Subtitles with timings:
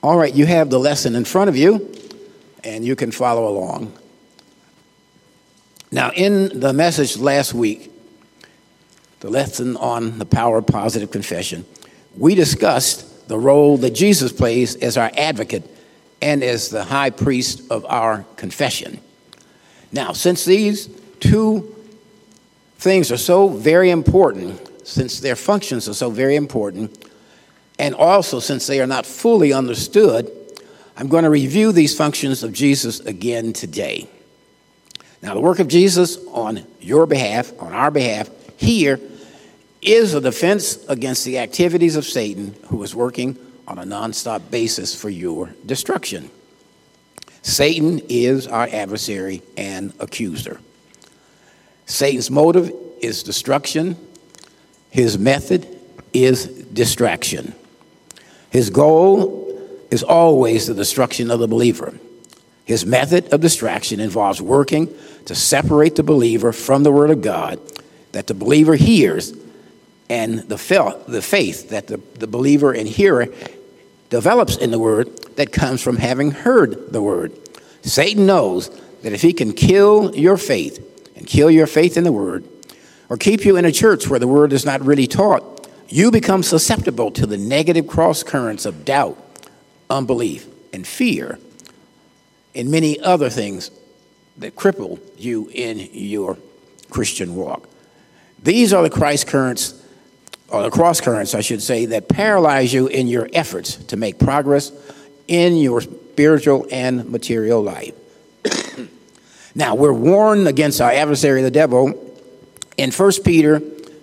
[0.00, 1.92] All right, you have the lesson in front of you,
[2.62, 3.92] and you can follow along.
[5.90, 7.90] Now, in the message last week,
[9.20, 11.64] the lesson on the power of positive confession,
[12.16, 15.68] we discussed the role that Jesus plays as our advocate
[16.22, 19.00] and as the high priest of our confession.
[19.90, 20.88] Now, since these
[21.18, 21.74] two
[22.76, 27.07] things are so very important, since their functions are so very important,
[27.78, 30.30] and also since they are not fully understood,
[30.96, 34.08] I'm going to review these functions of Jesus again today.
[35.22, 39.00] Now, the work of Jesus on your behalf, on our behalf, here
[39.80, 45.00] is a defense against the activities of Satan who is working on a nonstop basis
[45.00, 46.30] for your destruction.
[47.42, 50.60] Satan is our adversary and accuser.
[51.86, 53.96] Satan's motive is destruction,
[54.90, 55.66] his method
[56.12, 57.54] is distraction.
[58.50, 59.46] His goal
[59.90, 61.94] is always the destruction of the believer.
[62.64, 67.60] His method of distraction involves working to separate the believer from the Word of God
[68.12, 69.32] that the believer hears
[70.10, 73.26] and the, faith that the, the believer and hearer
[74.10, 77.32] develops in the Word that comes from having heard the Word.
[77.82, 78.68] Satan knows
[79.02, 80.84] that if he can kill your faith
[81.16, 82.46] and kill your faith in the Word,
[83.10, 85.57] or keep you in a church where the Word is not really taught,
[85.88, 89.18] you become susceptible to the negative cross currents of doubt,
[89.88, 91.38] unbelief, and fear,
[92.54, 93.70] and many other things
[94.36, 96.38] that cripple you in your
[96.90, 97.68] Christian walk.
[98.42, 99.74] These are the Christ currents,
[100.48, 104.18] or the cross currents, I should say, that paralyze you in your efforts to make
[104.18, 104.72] progress
[105.26, 107.94] in your spiritual and material life.
[109.54, 112.14] now, we're warned against our adversary, the devil,
[112.76, 113.60] in 1 Peter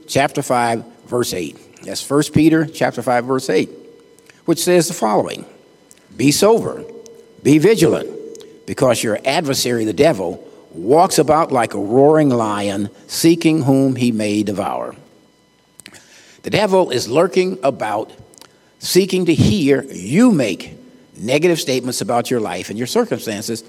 [0.07, 1.64] chapter 5, verse 8.
[1.85, 3.69] That's 1 Peter chapter 5 verse 8,
[4.45, 5.45] which says the following:
[6.17, 6.83] Be sober,
[7.43, 8.09] be vigilant,
[8.65, 14.41] because your adversary the devil walks about like a roaring lion, seeking whom he may
[14.41, 14.95] devour.
[16.41, 18.11] The devil is lurking about,
[18.79, 20.73] seeking to hear you make
[21.15, 23.63] negative statements about your life and your circumstances,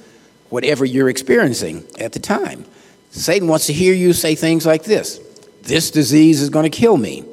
[0.49, 2.65] whatever you're experiencing at the time.
[3.11, 5.21] Satan wants to hear you say things like this
[5.61, 7.25] This disease is going to kill me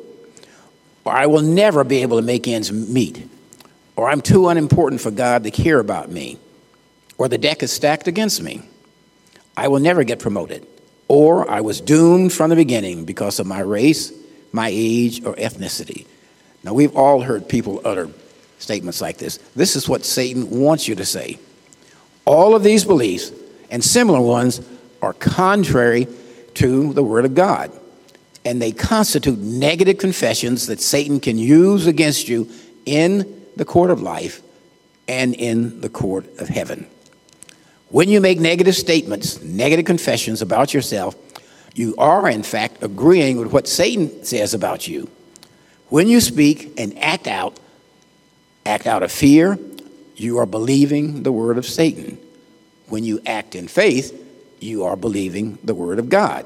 [1.05, 3.27] or I will never be able to make ends meet,
[3.95, 6.37] or I'm too unimportant for God to care about me,
[7.17, 8.61] or the deck is stacked against me.
[9.55, 10.65] I will never get promoted,
[11.07, 14.11] or I was doomed from the beginning because of my race,
[14.51, 16.07] my age, or ethnicity.
[16.63, 18.09] Now, we've all heard people utter
[18.57, 19.37] statements like this.
[19.55, 21.37] This is what Satan wants you to say.
[22.25, 23.31] All of these beliefs
[23.69, 24.61] and similar ones
[25.01, 26.07] are contrary
[26.53, 27.77] to the Word of God
[28.45, 32.49] and they constitute negative confessions that Satan can use against you
[32.85, 34.41] in the court of life
[35.07, 36.87] and in the court of heaven.
[37.89, 41.15] When you make negative statements, negative confessions about yourself,
[41.75, 45.09] you are in fact agreeing with what Satan says about you.
[45.89, 47.59] When you speak and act out,
[48.65, 49.59] act out of fear,
[50.15, 52.17] you are believing the word of Satan.
[52.87, 54.19] When you act in faith,
[54.59, 56.45] you are believing the word of God.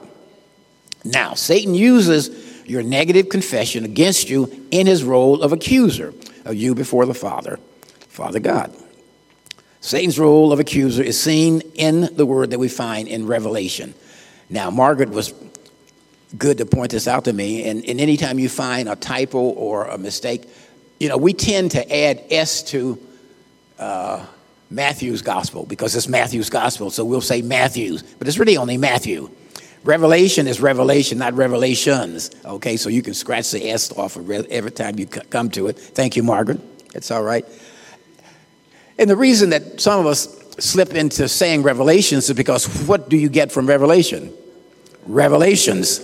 [1.11, 2.29] Now, Satan uses
[2.65, 6.13] your negative confession against you in his role of accuser
[6.45, 7.59] of you before the Father,
[8.09, 8.75] Father God.
[9.79, 13.93] Satan's role of accuser is seen in the word that we find in Revelation.
[14.49, 15.33] Now, Margaret was
[16.37, 19.85] good to point this out to me, and, and anytime you find a typo or
[19.85, 20.43] a mistake,
[20.99, 22.99] you know, we tend to add S to
[23.79, 24.25] uh,
[24.69, 29.29] Matthew's gospel because it's Matthew's gospel, so we'll say Matthew's, but it's really only Matthew.
[29.87, 32.29] Revelation is revelation, not revelations.
[32.43, 35.79] Okay, so you can scratch the S off of every time you come to it.
[35.79, 36.59] Thank you, Margaret.
[36.93, 37.45] It's all right.
[38.99, 40.27] And the reason that some of us
[40.59, 44.33] slip into saying revelations is because what do you get from revelation?
[45.05, 45.99] Revelations.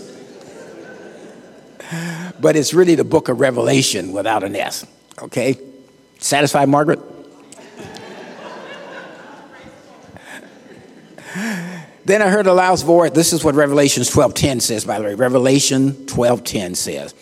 [2.39, 4.85] But it's really the book of Revelation without an S.
[5.21, 5.59] Okay?
[6.19, 7.01] Satisfied, Margaret?
[12.05, 13.11] Then I heard a loud voice.
[13.11, 15.15] This is what Revelations 12:10 says, by the way.
[15.15, 17.13] Revelation 12:10 says.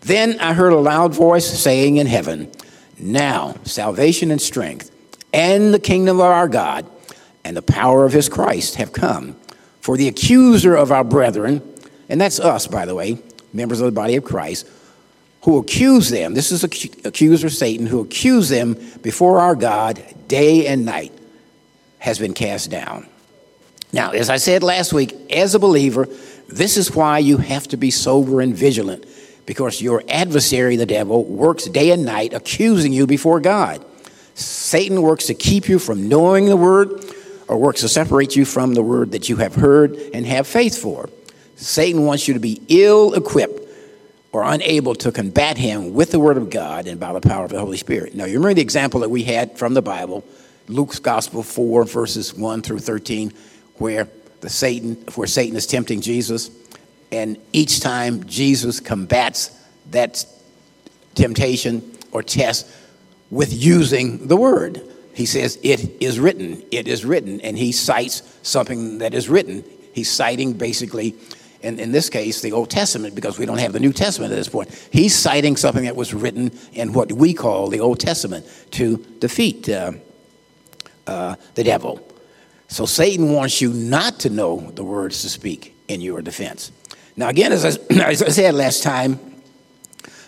[0.00, 2.50] Then I heard a loud voice saying in heaven,
[2.98, 4.90] Now salvation and strength
[5.32, 6.86] and the kingdom of our God
[7.44, 9.36] and the power of his Christ have come.
[9.80, 11.62] For the accuser of our brethren,
[12.08, 13.18] and that's us, by the way,
[13.52, 14.66] members of the body of Christ,
[15.42, 20.84] who accuse them, this is accuser Satan, who accuse them before our God day and
[20.84, 21.12] night,
[21.98, 23.06] has been cast down.
[23.92, 26.06] Now, as I said last week, as a believer,
[26.48, 29.04] this is why you have to be sober and vigilant
[29.46, 33.84] because your adversary, the devil, works day and night accusing you before God.
[34.34, 37.04] Satan works to keep you from knowing the word
[37.48, 40.80] or works to separate you from the word that you have heard and have faith
[40.80, 41.10] for.
[41.56, 43.60] Satan wants you to be ill equipped
[44.32, 47.50] or unable to combat him with the word of God and by the power of
[47.50, 48.14] the Holy Spirit.
[48.14, 50.24] Now, you remember the example that we had from the Bible,
[50.68, 53.32] Luke's Gospel 4, verses 1 through 13,
[53.80, 54.08] where
[54.40, 56.50] the Satan, where Satan is tempting Jesus,
[57.10, 59.50] and each time Jesus combats
[59.90, 60.24] that
[61.14, 62.70] temptation or test
[63.30, 64.82] with using the word.
[65.14, 69.64] He says, It is written, it is written, and he cites something that is written.
[69.92, 71.16] He's citing basically
[71.62, 74.36] in, in this case, the Old Testament, because we don't have the New Testament at
[74.36, 74.70] this point.
[74.92, 79.68] He's citing something that was written in what we call the Old Testament to defeat
[79.68, 79.92] uh,
[81.06, 82.06] uh, the devil.
[82.70, 86.70] So Satan wants you not to know the words to speak in your defense.
[87.16, 87.68] Now, again, as I,
[88.04, 89.18] as I said last time,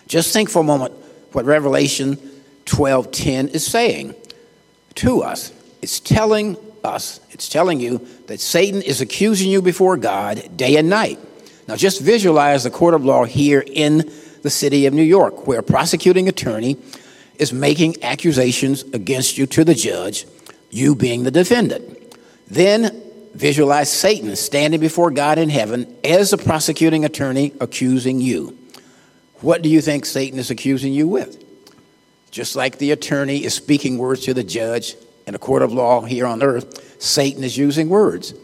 [0.07, 0.93] just think for a moment
[1.31, 2.17] what Revelation
[2.65, 4.13] 12:10 is saying
[4.95, 5.53] to us.
[5.81, 10.89] It's telling us, it's telling you that Satan is accusing you before God day and
[10.89, 11.19] night.
[11.69, 14.11] Now, just visualize the court of law here in
[14.41, 16.75] the city of New York, where a prosecuting attorney
[17.39, 20.25] is making accusations against you to the judge,
[20.69, 22.02] you being the defendant.
[22.53, 23.01] Then
[23.33, 28.55] visualize Satan standing before God in heaven as the prosecuting attorney accusing you.
[29.41, 31.43] What do you think Satan is accusing you with?
[32.29, 34.95] Just like the attorney is speaking words to the judge
[35.25, 38.35] in a court of law here on earth, Satan is using words.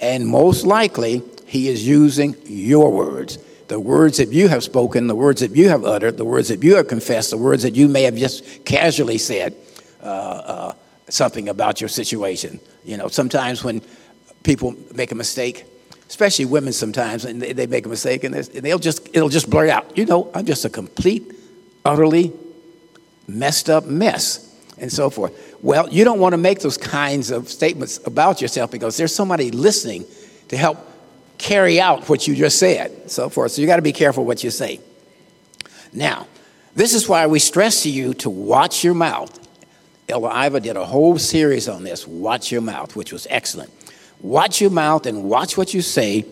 [0.00, 3.38] And most likely, he is using your words.
[3.68, 6.64] The words that you have spoken, the words that you have uttered, the words that
[6.64, 9.54] you have confessed, the words that you may have just casually said
[10.02, 10.74] uh, uh,
[11.12, 12.58] something about your situation.
[12.84, 13.82] You know, sometimes when
[14.42, 15.64] people make a mistake,
[16.08, 19.96] especially women sometimes, and they, make a mistake and they'll just, it'll just blurt out,
[19.96, 21.32] you know, I'm just a complete,
[21.84, 22.32] utterly
[23.28, 24.48] messed up mess
[24.78, 25.56] and so forth.
[25.62, 29.50] Well, you don't want to make those kinds of statements about yourself because there's somebody
[29.50, 30.04] listening
[30.48, 30.78] to help
[31.38, 33.52] carry out what you just said, so forth.
[33.52, 34.80] So you got to be careful what you say.
[35.92, 36.26] Now,
[36.74, 39.38] this is why we stress to you to watch your mouth.
[40.12, 43.72] Elder Iva did a whole series on this, Watch Your Mouth, which was excellent.
[44.20, 46.24] Watch your mouth and watch what you say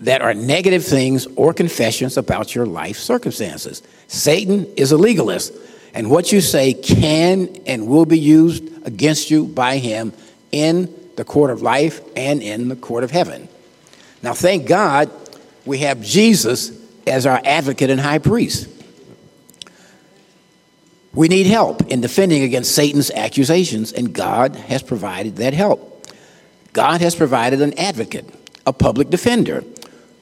[0.00, 3.82] that are negative things or confessions about your life circumstances.
[4.06, 5.52] Satan is a legalist
[5.92, 10.12] and what you say can and will be used against you by him
[10.52, 13.48] in the court of life and in the court of heaven.
[14.22, 15.10] Now, thank God
[15.66, 16.70] we have Jesus
[17.06, 18.68] as our advocate and high priest.
[21.18, 26.06] We need help in defending against Satan's accusations, and God has provided that help.
[26.72, 28.24] God has provided an advocate,
[28.64, 29.64] a public defender,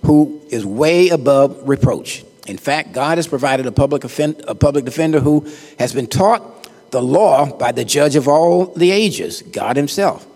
[0.06, 2.24] who is way above reproach.
[2.46, 5.46] In fact, God has provided a public, offend, a public defender who
[5.78, 10.26] has been taught the law by the judge of all the ages, God Himself.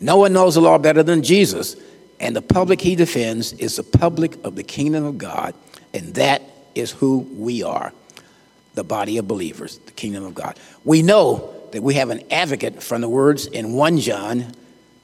[0.00, 1.76] No one knows the law better than Jesus,
[2.20, 5.52] and the public He defends is the public of the kingdom of God,
[5.92, 6.40] and that
[6.74, 7.92] is who we are
[8.76, 10.56] the body of believers, the kingdom of God.
[10.84, 14.52] We know that we have an advocate from the words in 1 John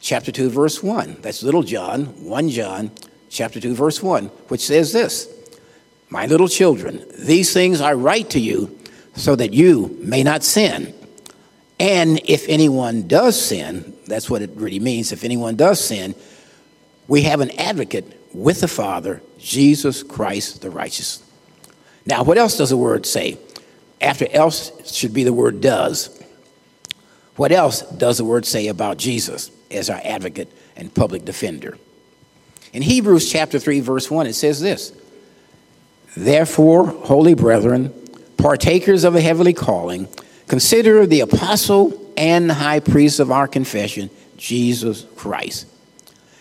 [0.00, 1.16] chapter 2 verse 1.
[1.20, 2.92] That's little John, 1 John
[3.28, 5.28] chapter 2 verse 1, which says this:
[6.12, 8.78] my little children, these things I write to you
[9.14, 10.94] so that you may not sin.
[11.80, 15.10] And if anyone does sin, that's what it really means.
[15.10, 16.14] If anyone does sin,
[17.08, 21.22] we have an advocate with the Father, Jesus Christ the righteous.
[22.04, 23.38] Now, what else does the word say?
[24.02, 26.20] After else should be the word does.
[27.36, 31.78] What else does the word say about Jesus as our advocate and public defender?
[32.72, 34.92] In Hebrews chapter 3, verse 1, it says this
[36.16, 37.94] Therefore, holy brethren,
[38.36, 40.08] partakers of a heavenly calling,
[40.48, 45.66] consider the apostle and high priest of our confession, Jesus Christ.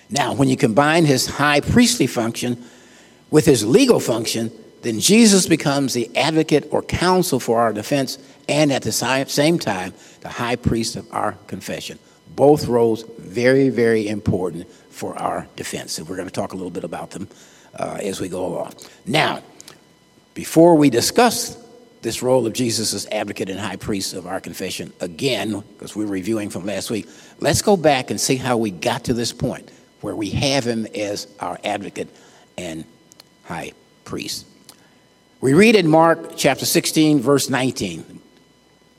[0.10, 2.62] Now, when you combine his high priestly function
[3.30, 4.52] with his legal function,
[4.82, 9.94] then Jesus becomes the advocate or counsel for our defense and at the same time,
[10.22, 12.00] the high priest of our confession.
[12.36, 15.98] Both roles very, very important for our defense.
[15.98, 17.28] And we're going to talk a little bit about them
[17.78, 18.74] uh, as we go along.
[19.06, 19.42] Now,
[20.34, 21.58] before we discuss
[22.02, 26.08] this role of Jesus as advocate and high priest of our confession again, because we're
[26.08, 27.08] reviewing from last week,
[27.40, 29.70] let's go back and see how we got to this point
[30.02, 32.10] where we have him as our advocate
[32.58, 32.86] and
[33.44, 33.72] high
[34.04, 34.46] priest.
[35.42, 38.22] We read in Mark chapter 16, verse 19,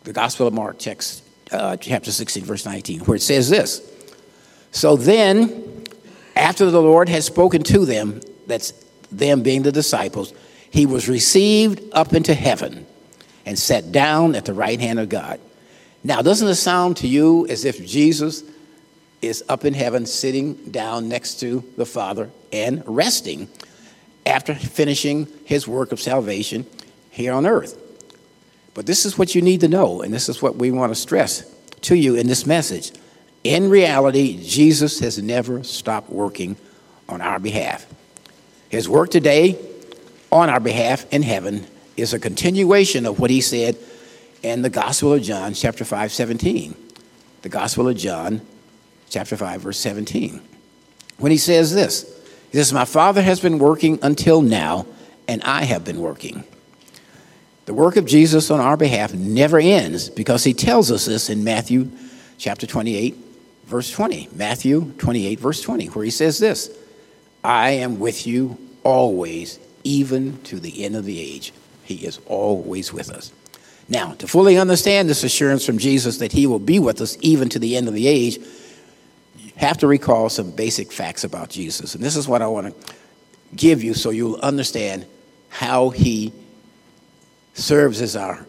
[0.02, 1.22] the Gospel of Mark, checks,
[1.52, 3.80] uh, chapter 16, verse 19, where it says this
[4.72, 5.84] So then,
[6.34, 8.72] after the Lord had spoken to them, that's
[9.12, 10.34] them being the disciples,
[10.68, 12.86] he was received up into heaven
[13.46, 15.38] and sat down at the right hand of God.
[16.02, 18.42] Now, doesn't it sound to you as if Jesus
[19.20, 23.48] is up in heaven, sitting down next to the Father and resting
[24.26, 26.66] after finishing his work of salvation
[27.10, 27.78] here on earth?
[28.74, 31.00] But this is what you need to know, and this is what we want to
[31.00, 31.44] stress
[31.82, 32.92] to you in this message.
[33.44, 36.56] In reality, Jesus has never stopped working
[37.08, 37.86] on our behalf.
[38.68, 39.58] His work today
[40.30, 43.76] on our behalf in heaven is a continuation of what he said
[44.42, 46.74] in the Gospel of John, chapter 5, 17.
[47.42, 48.40] The Gospel of John,
[49.10, 50.40] chapter 5, verse 17.
[51.18, 52.11] When he says this,
[52.52, 54.86] he says, My Father has been working until now,
[55.26, 56.44] and I have been working.
[57.64, 61.44] The work of Jesus on our behalf never ends because he tells us this in
[61.44, 61.90] Matthew
[62.36, 63.16] chapter 28,
[63.64, 64.28] verse 20.
[64.34, 66.70] Matthew 28, verse 20, where he says this
[67.42, 71.54] I am with you always, even to the end of the age.
[71.84, 73.32] He is always with us.
[73.88, 77.48] Now, to fully understand this assurance from Jesus that he will be with us even
[77.48, 78.38] to the end of the age,
[79.56, 81.94] have to recall some basic facts about Jesus.
[81.94, 82.94] And this is what I want to
[83.54, 85.06] give you so you'll understand
[85.48, 86.32] how he
[87.54, 88.46] serves as our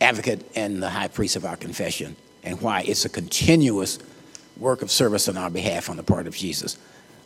[0.00, 3.98] advocate and the high priest of our confession and why it's a continuous
[4.56, 6.78] work of service on our behalf on the part of Jesus.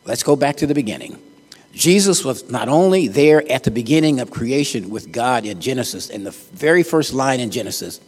[0.05, 1.21] Let's go back to the beginning.
[1.73, 6.25] Jesus was not only there at the beginning of creation with God in Genesis, in
[6.25, 8.01] the very first line in Genesis,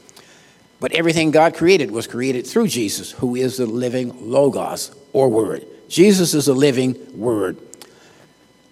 [0.80, 5.66] but everything God created was created through Jesus, who is the living Logos or Word.
[5.88, 7.58] Jesus is a living Word.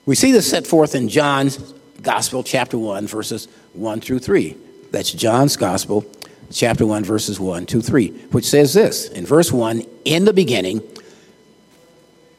[0.04, 4.56] We see this set forth in John's Gospel, chapter 1, verses 1 through 3.
[4.90, 6.04] That's John's Gospel,
[6.50, 10.82] chapter 1, verses 1 to 3, which says this in verse 1 In the beginning,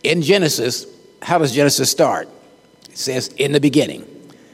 [0.04, 0.86] in Genesis,
[1.22, 2.28] how does Genesis start?
[2.90, 4.06] It says, in the beginning.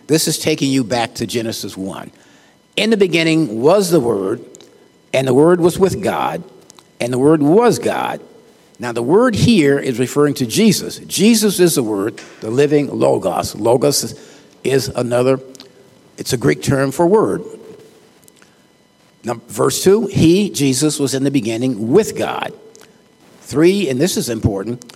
[0.07, 2.11] This is taking you back to Genesis 1.
[2.77, 4.43] In the beginning was the Word,
[5.13, 6.43] and the Word was with God,
[6.99, 8.21] and the Word was God.
[8.81, 10.99] Now, the word here is referring to Jesus.
[10.99, 13.53] Jesus is the Word, the living Logos.
[13.53, 14.17] Logos
[14.63, 15.39] is another,
[16.17, 17.43] it's a Greek term for word.
[19.23, 22.53] Now, verse 2 He, Jesus, was in the beginning with God.
[23.41, 24.95] Three, and this is important,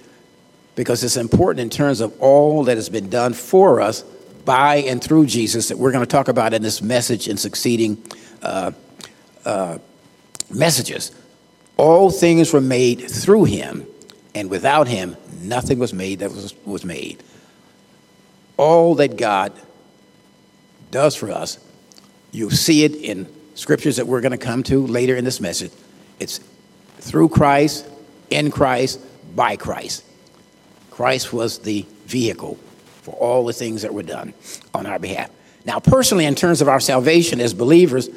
[0.76, 4.04] because it's important in terms of all that has been done for us
[4.46, 8.02] by and through Jesus that we're going to talk about in this message and succeeding
[8.42, 8.72] uh,
[9.46, 9.78] uh,
[10.54, 11.12] messages.
[11.78, 13.86] All things were made through him,
[14.36, 17.24] and without him, nothing was made that was, was made.
[18.58, 19.54] All that God
[20.92, 21.58] does for us,
[22.32, 25.72] you see it in scriptures that we're going to come to later in this message.
[26.20, 26.40] It's
[27.00, 27.88] through Christ,
[28.30, 29.00] in Christ,
[29.36, 30.04] by Christ.
[30.92, 32.56] Christ was the vehicle
[33.02, 34.34] for all the things that were done
[34.74, 35.30] on our behalf.
[35.66, 38.10] Now, personally, in terms of our salvation as believers,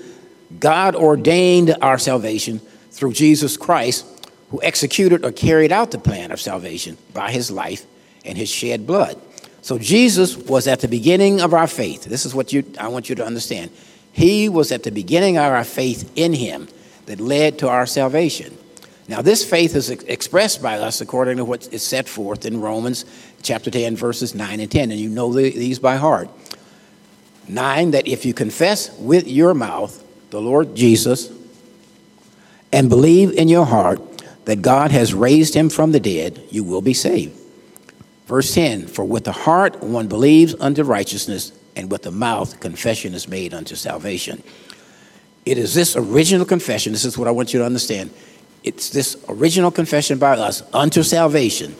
[0.59, 2.61] God ordained our salvation
[2.91, 4.07] through Jesus Christ,
[4.51, 7.85] who executed or carried out the plan of salvation by his life
[8.25, 9.21] and his shed blood.
[9.63, 12.05] So Jesus was at the beginning of our faith.
[12.05, 13.71] This is what you, I want you to understand.
[14.13, 16.69] He was at the beginning of our faith in him
[17.07, 18.57] that led to our salvation.
[19.09, 22.61] Now, this faith is ex- expressed by us according to what is set forth in
[22.61, 23.05] Romans
[23.43, 26.29] chapter 10, verses 9 and 10, and you know the, these by heart.
[27.49, 31.33] 9, that if you confess with your mouth the Lord Jesus
[32.73, 34.01] and believe in your heart
[34.45, 37.39] that God has raised him from the dead, you will be saved.
[38.27, 43.15] Verse 10 For with the heart one believes unto righteousness, and with the mouth confession
[43.15, 44.43] is made unto salvation.
[45.45, 48.11] It is this original confession, this is what I want you to understand
[48.67, 51.77] it's this original confession by us unto salvation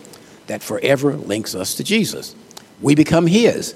[0.47, 2.37] that forever links us to Jesus.
[2.81, 3.75] We become His.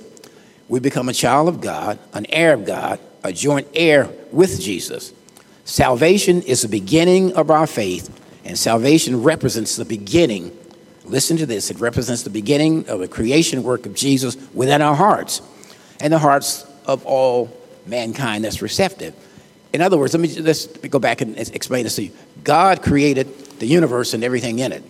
[0.69, 5.13] We become a child of God, an heir of God, a joint heir with Jesus.
[5.65, 8.11] Salvation is the beginning of our faith,
[8.45, 10.57] and salvation represents the beginning.
[11.05, 14.95] Listen to this it represents the beginning of the creation work of Jesus within our
[14.95, 15.43] hearts
[16.01, 19.15] and the hearts of all mankind that's receptive.
[19.73, 22.11] In other words, let me let's go back and explain this to you.
[22.43, 24.83] God created the universe and everything in it,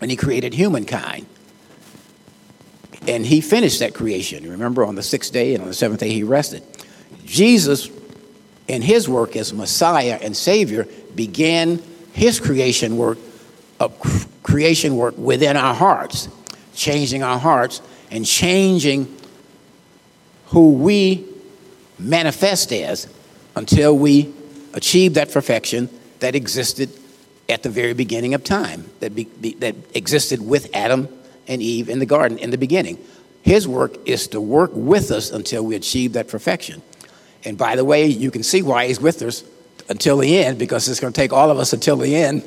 [0.00, 1.26] and He created humankind.
[3.06, 4.48] And He finished that creation.
[4.50, 6.62] Remember, on the sixth day and on the seventh day, He rested.
[7.24, 7.90] Jesus,
[8.68, 13.18] in His work as Messiah and Savior, began His creation work
[13.80, 16.28] of creation work within our hearts,
[16.74, 19.14] changing our hearts and changing
[20.46, 21.26] who we
[21.98, 23.08] manifest as
[23.56, 24.32] until we
[24.74, 25.88] achieve that perfection
[26.20, 26.90] that existed
[27.48, 31.08] at the very beginning of time, that, be, be, that existed with Adam
[31.46, 32.98] and Eve in the garden in the beginning.
[33.42, 36.82] His work is to work with us until we achieve that perfection.
[37.44, 39.44] And by the way, you can see why he's with us
[39.88, 42.42] until the end because it's going to take all of us until the end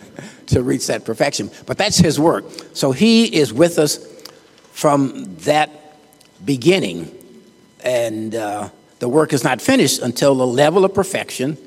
[0.46, 1.50] to reach that perfection.
[1.66, 2.44] But that's His work.
[2.74, 3.98] So He is with us
[4.72, 5.70] from that
[6.44, 7.10] beginning.
[7.84, 11.58] And uh, the work is not finished until the level of perfection,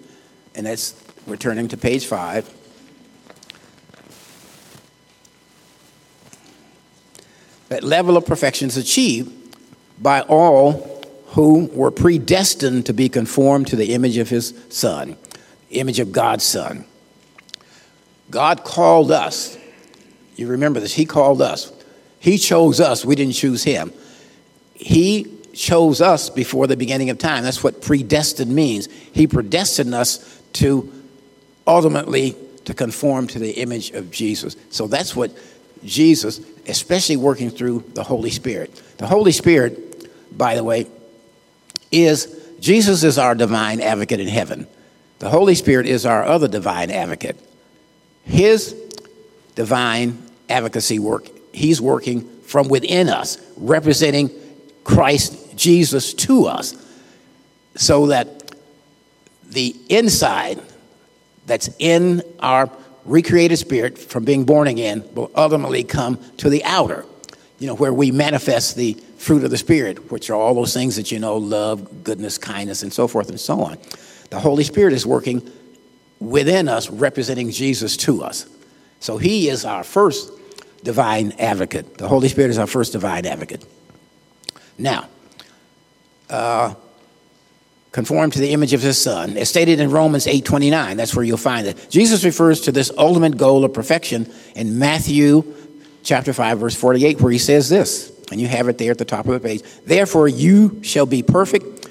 [0.54, 0.96] and that's,
[1.28, 2.50] we're turning to page five.
[7.68, 9.34] That level of perfection is achieved
[10.02, 10.95] by all
[11.36, 15.18] who were predestined to be conformed to the image of his son,
[15.70, 16.86] image of God's son.
[18.30, 19.58] God called us.
[20.38, 20.94] You remember this.
[20.94, 21.74] He called us.
[22.20, 23.04] He chose us.
[23.04, 23.92] We didn't choose him.
[24.74, 27.44] He chose us before the beginning of time.
[27.44, 28.88] That's what predestined means.
[29.14, 30.90] He predestined us to
[31.68, 34.56] ultimately to conform to the image of Jesus.
[34.70, 35.32] So that's what
[35.84, 38.74] Jesus, especially working through the Holy Spirit.
[38.98, 40.88] The Holy Spirit, by the way,
[42.04, 44.68] is Jesus is our divine advocate in heaven.
[45.20, 47.40] The Holy Spirit is our other divine advocate.
[48.24, 48.74] His
[49.56, 54.30] divine advocacy work, he's working from within us, representing
[54.84, 56.76] Christ Jesus to us,
[57.76, 58.56] so that
[59.48, 60.62] the inside
[61.46, 62.70] that's in our
[63.06, 67.06] recreated spirit from being born again will ultimately come to the outer,
[67.60, 70.98] you know, where we manifest the fruit of the Spirit, which are all those things
[70.98, 73.78] that you know love, goodness, kindness, and so forth and so on.
[74.30, 75.50] The Holy Spirit is working
[76.20, 78.48] within us, representing Jesus to us.
[79.00, 80.32] So He is our first
[80.84, 81.98] divine advocate.
[81.98, 83.66] The Holy Spirit is our first divine advocate.
[84.78, 85.08] Now,
[86.30, 86.76] uh,
[87.96, 91.38] conform to the image of his son as stated in romans 8.29 that's where you'll
[91.38, 95.44] find it jesus refers to this ultimate goal of perfection in matthew
[96.06, 99.06] chapter 5 verse 48 where he says this and you have it there at the
[99.06, 99.62] top of the page.
[99.86, 101.88] Therefore, you shall be perfect,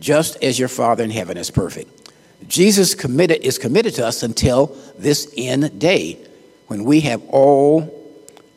[0.00, 2.12] just as your Father in heaven is perfect.
[2.46, 6.18] Jesus committed, is committed to us until this end day,
[6.66, 7.94] when we have all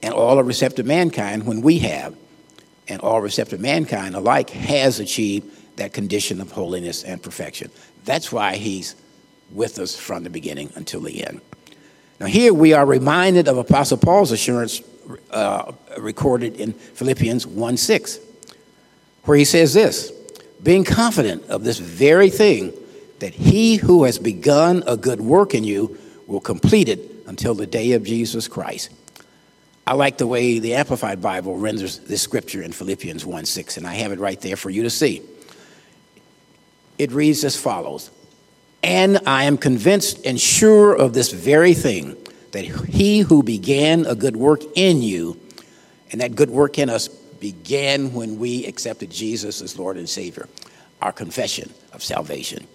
[0.04, 2.16] and all of receptive mankind, when we have
[2.88, 7.72] and all receptive mankind alike has achieved that condition of holiness and perfection.
[8.04, 8.96] That's why he's
[9.52, 11.42] with us from the beginning until the end.
[12.20, 14.82] Now, here we are reminded of Apostle Paul's assurance
[15.32, 18.20] uh, recorded in Philippians 1 6,
[19.24, 20.12] where he says this
[20.64, 22.74] being confident of this very thing,
[23.20, 25.98] that he who has begun a good work in you
[26.28, 28.90] will complete it until the day of Jesus Christ.
[29.88, 33.88] I like the way the Amplified Bible renders this scripture in Philippians 1 6, and
[33.88, 35.22] I have it right there for you to see.
[36.98, 38.12] It reads as follows
[38.84, 42.16] And I am convinced and sure of this very thing
[42.52, 45.40] that he who began a good work in you,
[46.12, 50.48] and that good work in us began when we accepted Jesus as Lord and Savior,
[51.02, 52.68] our confession of salvation.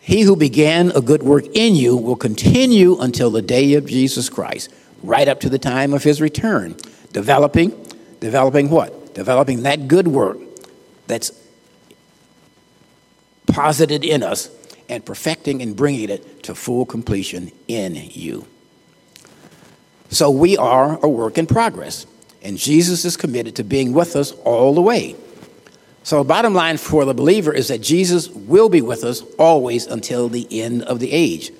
[0.00, 4.28] He who began a good work in you will continue until the day of Jesus
[4.28, 4.70] Christ,
[5.02, 6.76] right up to the time of his return,
[7.12, 7.72] developing,
[8.20, 9.14] developing what?
[9.14, 10.38] Developing that good work
[11.06, 11.32] that's
[13.46, 14.48] posited in us
[14.90, 18.46] and perfecting and bringing it to full completion in you.
[20.10, 22.04] So we are a work in progress,
[22.42, 25.14] and Jesus is committed to being with us all the way.
[26.02, 30.28] So, bottom line for the believer is that Jesus will be with us always until
[30.28, 31.52] the end of the age.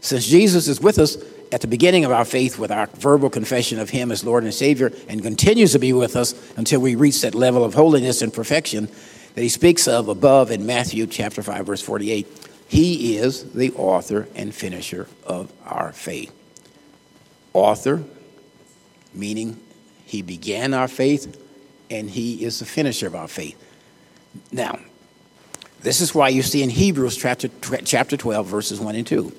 [0.00, 1.16] Since Jesus is with us
[1.52, 4.52] at the beginning of our faith with our verbal confession of Him as Lord and
[4.52, 8.34] Savior, and continues to be with us until we reach that level of holiness and
[8.34, 8.88] perfection
[9.34, 12.26] that He speaks of above in Matthew chapter 5, verse 48,
[12.68, 16.32] he is the author and finisher of our faith.
[17.52, 18.02] Author,
[19.12, 19.60] meaning
[20.06, 21.40] he began our faith
[21.90, 23.60] and he is the finisher of our faith.
[24.50, 24.78] Now,
[25.82, 27.48] this is why you see in Hebrews chapter,
[27.84, 29.32] chapter 12, verses 1 and 2,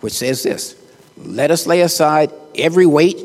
[0.00, 0.76] which says this
[1.16, 3.24] Let us lay aside every weight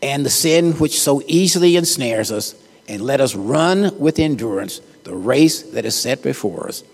[0.00, 2.54] and the sin which so easily ensnares us,
[2.86, 6.84] and let us run with endurance the race that is set before us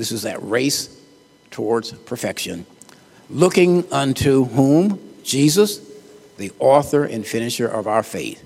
[0.00, 0.98] this is that race
[1.50, 2.64] towards perfection.
[3.28, 4.98] Looking unto whom?
[5.22, 5.78] Jesus,
[6.38, 8.42] the author and finisher of our faith.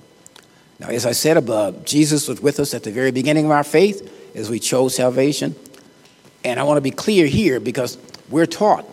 [0.81, 3.63] Now, as I said above, Jesus was with us at the very beginning of our
[3.63, 5.55] faith as we chose salvation.
[6.43, 8.85] And I want to be clear here because we're taught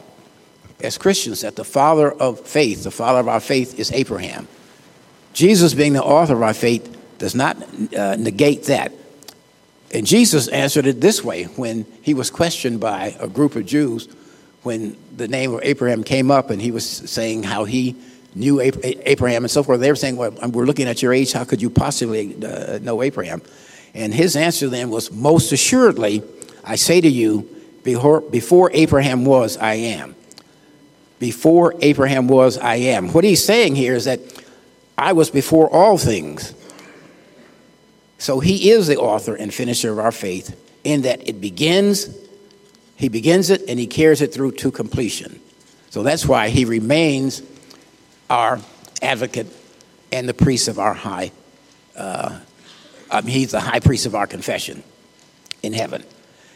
[0.81, 4.47] as Christians that the father of faith, the father of our faith, is Abraham.
[5.33, 7.57] Jesus, being the author of our faith, does not
[7.97, 8.93] uh, negate that.
[9.93, 14.07] And Jesus answered it this way when he was questioned by a group of Jews
[14.63, 17.95] when the name of Abraham came up and he was saying how he
[18.33, 19.79] knew Abraham and so forth.
[19.79, 21.33] They were saying, Well, we're looking at your age.
[21.33, 23.41] How could you possibly uh, know Abraham?
[23.93, 26.23] And his answer then was, Most assuredly,
[26.63, 27.49] I say to you,
[27.83, 30.15] Before, before Abraham was, I am.
[31.19, 33.09] Before Abraham was, I am.
[33.09, 34.19] What he's saying here is that
[34.97, 36.53] I was before all things.
[38.21, 42.07] So he is the author and finisher of our faith in that it begins,
[42.95, 45.39] he begins it and he carries it through to completion.
[45.89, 47.41] So that's why he remains
[48.29, 48.59] our
[49.01, 49.47] advocate
[50.11, 51.31] and the priest of our high,
[51.97, 52.39] uh,
[53.09, 54.83] I mean, he's the high priest of our confession
[55.63, 56.03] in heaven.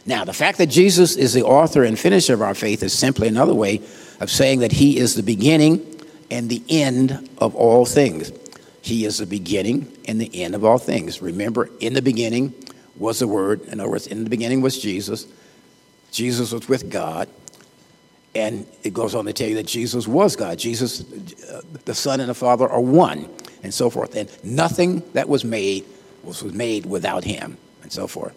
[0.06, 3.26] Now, the fact that Jesus is the author and finisher of our faith is simply
[3.26, 3.82] another way
[4.20, 5.84] of saying that he is the beginning
[6.30, 8.30] and the end of all things.
[8.86, 11.20] He is the beginning and the end of all things.
[11.20, 12.54] Remember, in the beginning
[12.94, 13.62] was the Word.
[13.62, 15.26] In other words, in the beginning was Jesus.
[16.12, 17.28] Jesus was with God.
[18.36, 20.56] And it goes on to tell you that Jesus was God.
[20.60, 21.00] Jesus,
[21.50, 23.28] uh, the Son and the Father are one,
[23.64, 24.14] and so forth.
[24.14, 25.84] And nothing that was made
[26.22, 28.36] was, was made without him, and so forth.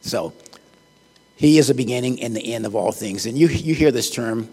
[0.00, 0.32] So,
[1.36, 3.26] he is the beginning and the end of all things.
[3.26, 4.48] And you, you hear this term,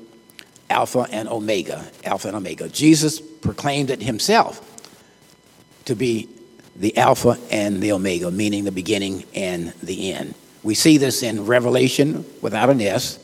[0.70, 1.90] Alpha and Omega.
[2.04, 2.68] Alpha and Omega.
[2.68, 4.68] Jesus proclaimed it himself
[5.86, 6.30] to be
[6.76, 10.34] the Alpha and the Omega, meaning the beginning and the end.
[10.64, 13.20] We see this in Revelation without an S,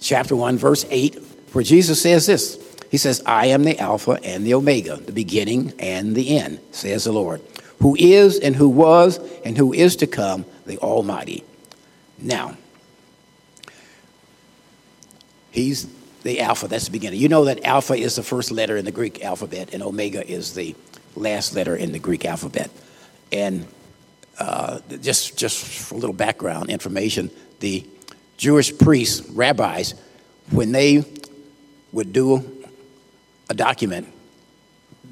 [0.00, 1.16] chapter 1, verse 8,
[1.52, 2.58] where Jesus says this
[2.90, 7.04] He says, I am the Alpha and the Omega, the beginning and the end, says
[7.04, 7.40] the Lord,
[7.80, 11.44] who is and who was and who is to come, the Almighty.
[12.18, 12.56] Now,
[15.50, 15.88] He's
[16.22, 17.18] the Alpha, that's the beginning.
[17.18, 20.54] You know that Alpha is the first letter in the Greek alphabet, and Omega is
[20.54, 20.74] the
[21.16, 22.70] last letter in the Greek alphabet.
[23.32, 23.66] And
[24.38, 27.86] uh, just, just for a little background information, the
[28.36, 29.94] Jewish priests, rabbis,
[30.50, 31.04] when they
[31.92, 32.64] would do
[33.48, 34.08] a document,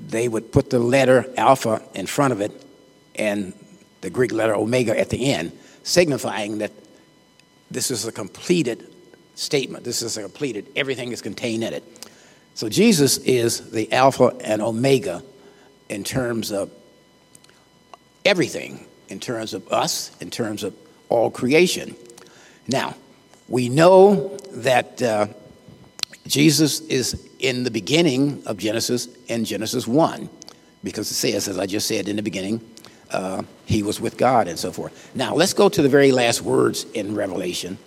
[0.08, 2.52] they would put the letter alpha in front of it
[3.14, 3.54] and
[4.00, 6.72] the Greek letter omega at the end, signifying that
[7.70, 8.86] this is a completed
[9.34, 9.84] statement.
[9.84, 11.82] This is a completed, everything is contained in it.
[12.54, 15.22] So Jesus is the alpha and omega
[15.94, 16.70] in terms of
[18.24, 20.74] everything, in terms of us, in terms of
[21.08, 21.94] all creation.
[22.66, 22.96] Now,
[23.48, 25.28] we know that uh,
[26.26, 30.28] Jesus is in the beginning of Genesis in Genesis 1,
[30.82, 32.60] because it says, as I just said in the beginning,
[33.12, 35.14] uh, he was with God and so forth.
[35.14, 37.78] Now, let's go to the very last words in Revelation.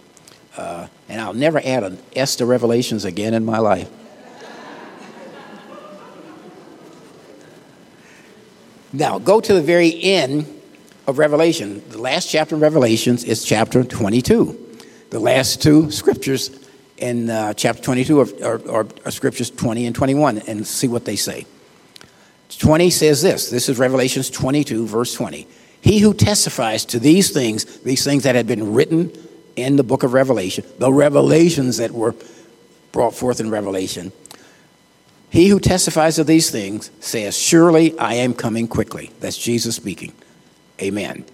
[0.56, 3.90] Uh, and I'll never add an S to Revelations again in my life.
[8.98, 10.46] Now, go to the very end
[11.06, 11.84] of Revelation.
[11.90, 14.80] The last chapter of Revelations is chapter 22.
[15.12, 16.50] The last two scriptures
[16.98, 21.16] in uh, chapter 22 are, are, are, scriptures 20 and 21, and see what they
[21.16, 21.46] say.
[22.58, 25.48] 20 says this this is Revelations 22, verse 20.
[25.82, 29.12] He who testifies to these things, these things that had been written
[29.56, 32.16] in the book of Revelation, the revelations that were
[32.92, 34.12] brought forth in Revelation,
[35.30, 39.12] he who testifies of these things says, Surely I am coming quickly.
[39.20, 40.14] That's Jesus speaking.
[40.82, 41.26] Amen.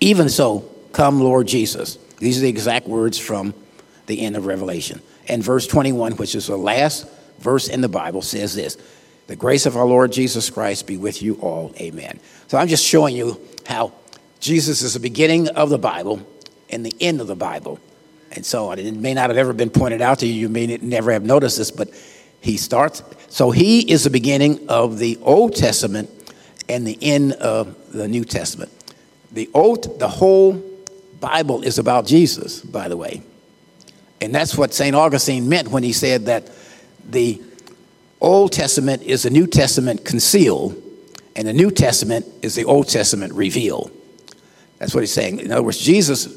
[0.00, 1.98] Even so, come, Lord Jesus.
[2.18, 3.54] These are the exact words from
[4.06, 5.00] the end of Revelation.
[5.28, 8.76] And verse 21, which is the last verse in the Bible, says this
[9.26, 11.72] The grace of our Lord Jesus Christ be with you all.
[11.80, 12.20] Amen.
[12.48, 13.92] So I'm just showing you how
[14.40, 16.26] Jesus is the beginning of the Bible
[16.68, 17.78] and the end of the Bible.
[18.32, 18.78] And so on.
[18.78, 21.58] it may not have ever been pointed out to you, you may never have noticed
[21.58, 21.88] this, but
[22.40, 23.02] he starts.
[23.28, 26.10] So he is the beginning of the Old Testament
[26.68, 28.72] and the end of the New Testament.
[29.32, 30.62] The old, the whole
[31.20, 33.22] Bible is about Jesus, by the way.
[34.20, 34.94] And that's what St.
[34.94, 36.50] Augustine meant when he said that
[37.08, 37.40] the
[38.20, 40.80] Old Testament is the New Testament concealed,
[41.36, 43.90] and the New Testament is the Old Testament revealed.
[44.78, 45.40] That's what he's saying.
[45.40, 46.28] In other words, Jesus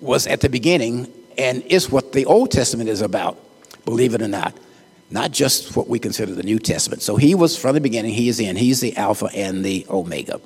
[0.00, 3.38] was at the beginning and is what the Old Testament is about,
[3.84, 4.56] believe it or not.
[5.10, 7.02] Not just what we consider the New Testament.
[7.02, 10.40] So he was from the beginning, he is in, he's the Alpha and the Omega.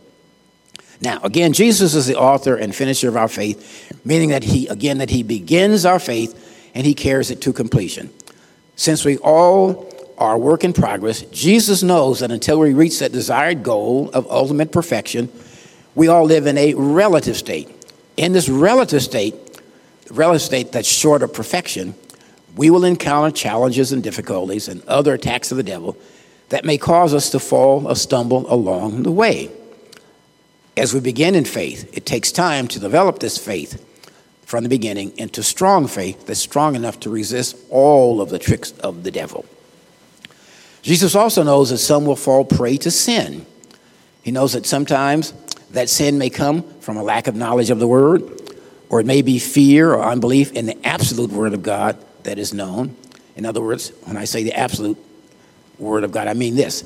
[1.01, 4.99] Now, again, Jesus is the author and finisher of our faith, meaning that he, again,
[4.99, 8.11] that he begins our faith and he carries it to completion.
[8.77, 13.63] Since we all are work in progress, Jesus knows that until we reach that desired
[13.63, 15.31] goal of ultimate perfection,
[15.95, 17.69] we all live in a relative state.
[18.17, 19.35] In this relative state,
[20.11, 21.95] relative state that's short of perfection,
[22.57, 25.97] we will encounter challenges and difficulties and other attacks of the devil
[26.49, 29.51] that may cause us to fall or stumble along the way
[30.77, 33.83] as we begin in faith, it takes time to develop this faith
[34.45, 38.73] from the beginning into strong faith that's strong enough to resist all of the tricks
[38.81, 39.45] of the devil.
[40.83, 43.47] Jesus also knows that some will fall prey to sin.
[44.23, 45.33] He knows that sometimes
[45.71, 48.23] that sin may come from a lack of knowledge of the word,
[48.89, 52.53] or it may be fear or unbelief in the absolute Word of God that is
[52.53, 52.95] known.
[53.37, 54.99] In other words, when I say the absolute
[55.79, 56.85] Word of God, I mean this.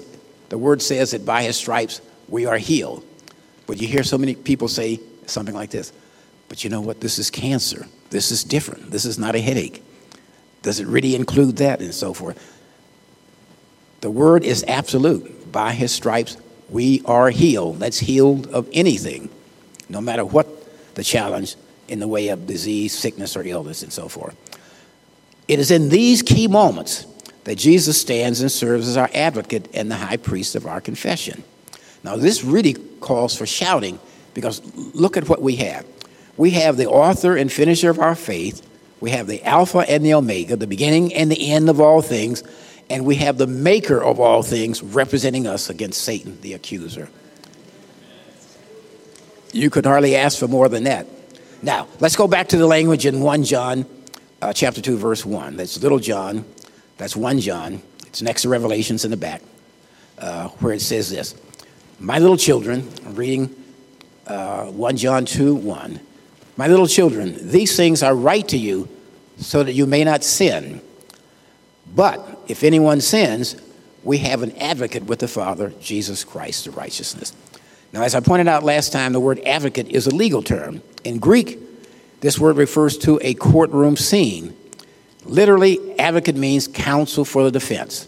[0.49, 3.05] The Word says that by His stripes we are healed.
[3.67, 5.93] But you hear so many people say something like this
[6.49, 7.01] But you know what?
[7.01, 7.87] This is cancer.
[8.11, 8.91] This is different.
[8.91, 9.83] This is not a headache.
[10.63, 11.81] Does it really include that?
[11.81, 12.39] And so forth.
[14.01, 15.53] The Word is absolute.
[15.53, 16.37] By His stripes
[16.69, 17.79] we are healed.
[17.79, 19.31] That's healed of anything,
[19.89, 21.57] no matter what the challenge
[21.89, 24.37] in the way of disease, sickness, or illness, and so forth.
[25.49, 27.07] It is in these key moments
[27.45, 31.43] that Jesus stands and serves as our advocate and the high priest of our confession.
[32.05, 33.99] Now, this really calls for shouting
[34.35, 34.63] because
[34.95, 35.85] look at what we have.
[36.37, 38.67] We have the author and finisher of our faith,
[39.01, 42.43] we have the Alpha and the Omega, the beginning and the end of all things,
[42.91, 47.09] and we have the maker of all things representing us against Satan, the accuser.
[49.53, 51.07] You could hardly ask for more than that.
[51.63, 53.85] Now, let's go back to the language in 1 John
[54.43, 55.57] uh, chapter 2 verse 1.
[55.57, 56.45] That's little John.
[56.97, 57.83] That's 1 John.
[58.07, 59.43] It's next to Revelations in the back,
[60.19, 61.35] uh, where it says this.
[61.99, 63.55] My little children, I'm reading
[64.27, 66.01] uh, 1 John 2 1.
[66.57, 68.89] My little children, these things are right to you
[69.39, 70.81] so that you may not sin.
[71.95, 73.57] But if anyone sins,
[74.03, 77.35] we have an advocate with the Father, Jesus Christ, the righteousness.
[77.93, 80.83] Now, as I pointed out last time, the word advocate is a legal term.
[81.03, 81.59] In Greek,
[82.21, 84.57] this word refers to a courtroom scene.
[85.25, 88.07] Literally, advocate means counsel for the defense.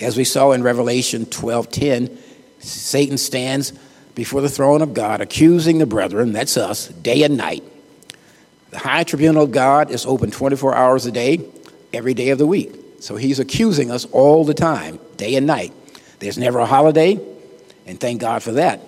[0.00, 2.18] As we saw in Revelation 12:10,
[2.58, 3.72] Satan stands
[4.14, 7.62] before the throne of God accusing the brethren, that's us, day and night.
[8.70, 11.44] The high tribunal of God is open 24 hours a day,
[11.92, 12.74] every day of the week.
[13.00, 15.72] So he's accusing us all the time, day and night.
[16.18, 17.20] There's never a holiday,
[17.86, 18.80] and thank God for that.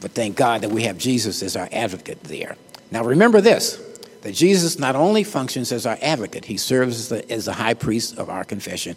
[0.00, 2.56] But thank God that we have Jesus as our advocate there.
[2.90, 3.84] Now remember this
[4.22, 7.74] that Jesus not only functions as our advocate, he serves as the, as the high
[7.74, 8.96] priest of our confession,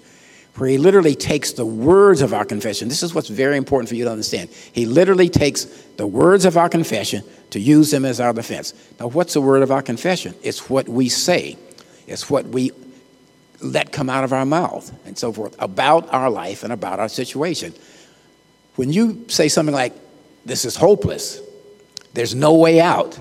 [0.56, 2.90] where he literally takes the words of our confession.
[2.90, 4.50] This is what's very important for you to understand.
[4.50, 5.66] He literally takes
[5.98, 8.74] the words of our confession to use them as our defense.
[9.00, 10.34] Now, what's the word of our confession?
[10.42, 11.58] It's what we say,
[12.08, 12.72] it's what we
[13.62, 17.10] let come out of our mouth and so forth about our life and about our
[17.10, 17.76] situation.
[18.76, 19.94] When you say something like,
[20.46, 21.40] This is hopeless,
[22.14, 23.20] there's no way out,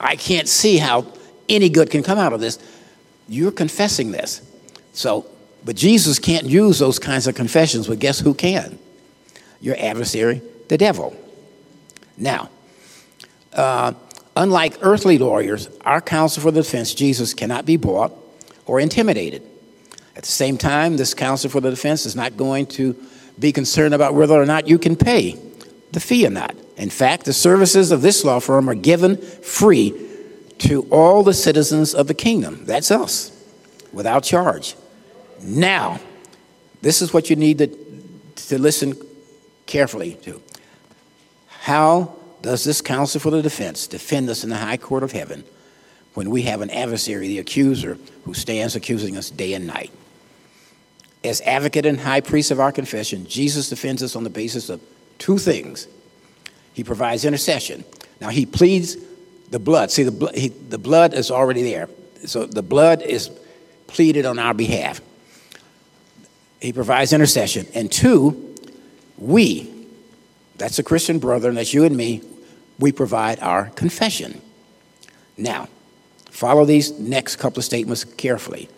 [0.00, 1.06] I can't see how
[1.48, 2.58] any good can come out of this,
[3.28, 4.42] you're confessing this.
[4.92, 5.26] So,
[5.64, 8.78] but Jesus can't use those kinds of confessions, but guess who can?
[9.60, 11.16] Your adversary, the devil.
[12.16, 12.50] Now,
[13.52, 13.94] uh,
[14.36, 18.12] unlike earthly lawyers, our counsel for the defense, Jesus, cannot be bought
[18.66, 19.42] or intimidated.
[20.16, 22.96] At the same time, this counsel for the defense is not going to
[23.38, 25.38] be concerned about whether or not you can pay
[25.92, 26.54] the fee or not.
[26.78, 29.92] In fact, the services of this law firm are given free
[30.58, 32.64] to all the citizens of the kingdom.
[32.64, 33.32] That's us,
[33.92, 34.76] without charge.
[35.42, 36.00] Now,
[36.80, 37.66] this is what you need to,
[38.48, 38.94] to listen
[39.66, 40.40] carefully to.
[41.46, 45.44] How does this counsel for the defense defend us in the high court of heaven
[46.14, 49.90] when we have an adversary, the accuser, who stands accusing us day and night?
[51.24, 54.80] As advocate and high priest of our confession, Jesus defends us on the basis of
[55.18, 55.88] two things.
[56.78, 57.82] He provides intercession.
[58.20, 58.96] Now, he pleads
[59.50, 59.90] the blood.
[59.90, 61.88] See, the, bl- he, the blood is already there.
[62.24, 63.32] So the blood is
[63.88, 65.00] pleaded on our behalf.
[66.60, 67.66] He provides intercession.
[67.74, 68.54] And two,
[69.16, 69.68] we,
[70.56, 72.22] that's a Christian brother, and that's you and me,
[72.78, 74.40] we provide our confession.
[75.36, 75.66] Now,
[76.30, 78.68] follow these next couple of statements carefully.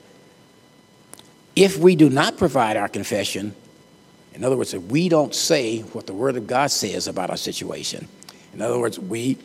[1.55, 3.55] If we do not provide our confession,
[4.35, 7.37] in other words, if we don't say what the Word of God says about our
[7.37, 8.09] situation,
[8.55, 9.39] in other words, we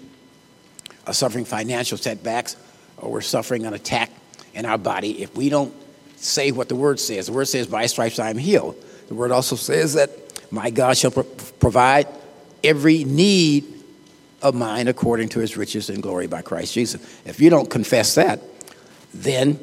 [1.07, 2.55] are suffering financial setbacks
[2.97, 4.11] or we're suffering an attack
[4.53, 5.73] in our body, if we don't
[6.15, 8.75] say what the Word says, the Word says, By stripes I am healed.
[9.07, 10.09] The Word also says that
[10.51, 12.07] my God shall pro- provide
[12.63, 13.65] every need
[14.41, 17.01] of mine according to his riches and glory by Christ Jesus.
[17.25, 18.41] If you don't confess that,
[19.13, 19.59] then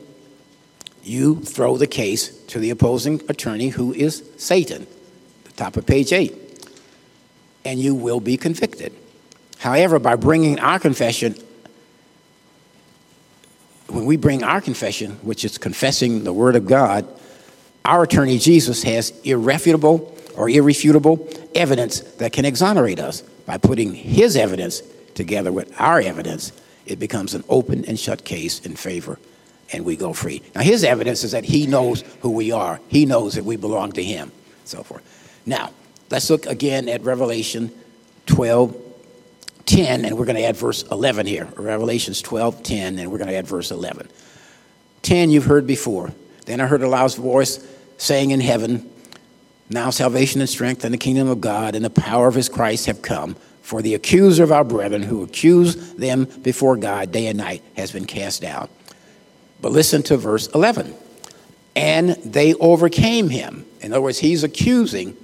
[1.03, 4.87] you throw the case to the opposing attorney, who is Satan,
[5.57, 6.35] top of page 8,
[7.65, 8.93] and you will be convicted.
[9.59, 11.35] However, by bringing our confession,
[13.89, 17.07] when we bring our confession, which is confessing the Word of God,
[17.85, 23.23] our attorney Jesus has irrefutable or irrefutable evidence that can exonerate us.
[23.45, 24.83] By putting his evidence
[25.15, 26.53] together with our evidence,
[26.87, 29.19] it becomes an open and shut case in favor
[29.73, 30.43] and we go free.
[30.55, 33.93] Now, his evidence is that he knows who we are, he knows that we belong
[33.93, 34.31] to him,
[34.65, 35.03] so forth.
[35.47, 35.71] Now,
[36.11, 37.73] let's look again at Revelation
[38.27, 38.77] 12
[39.67, 41.49] 10, and we're going to add verse 11 here.
[41.57, 44.09] Revelations 12, 10, and we're going to add verse 11.
[45.03, 46.13] 10 you've heard before.
[46.47, 47.65] Then I heard a loud voice
[47.97, 48.91] saying in heaven,
[49.71, 52.87] Now salvation and strength and the kingdom of God and the power of his Christ
[52.87, 53.37] have come.
[53.63, 57.93] For the accuser of our brethren who accuse them before God day and night has
[57.93, 58.69] been cast down.
[59.61, 60.95] But listen to verse 11.
[61.77, 63.65] And they overcame him.
[63.81, 65.17] In other words, he's accusing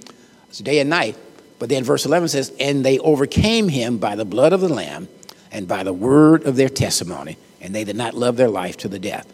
[0.57, 1.15] day and night.
[1.59, 5.07] But then verse 11 says, And they overcame him by the blood of the Lamb
[5.51, 8.87] and by the word of their testimony, and they did not love their life to
[8.87, 9.31] the death.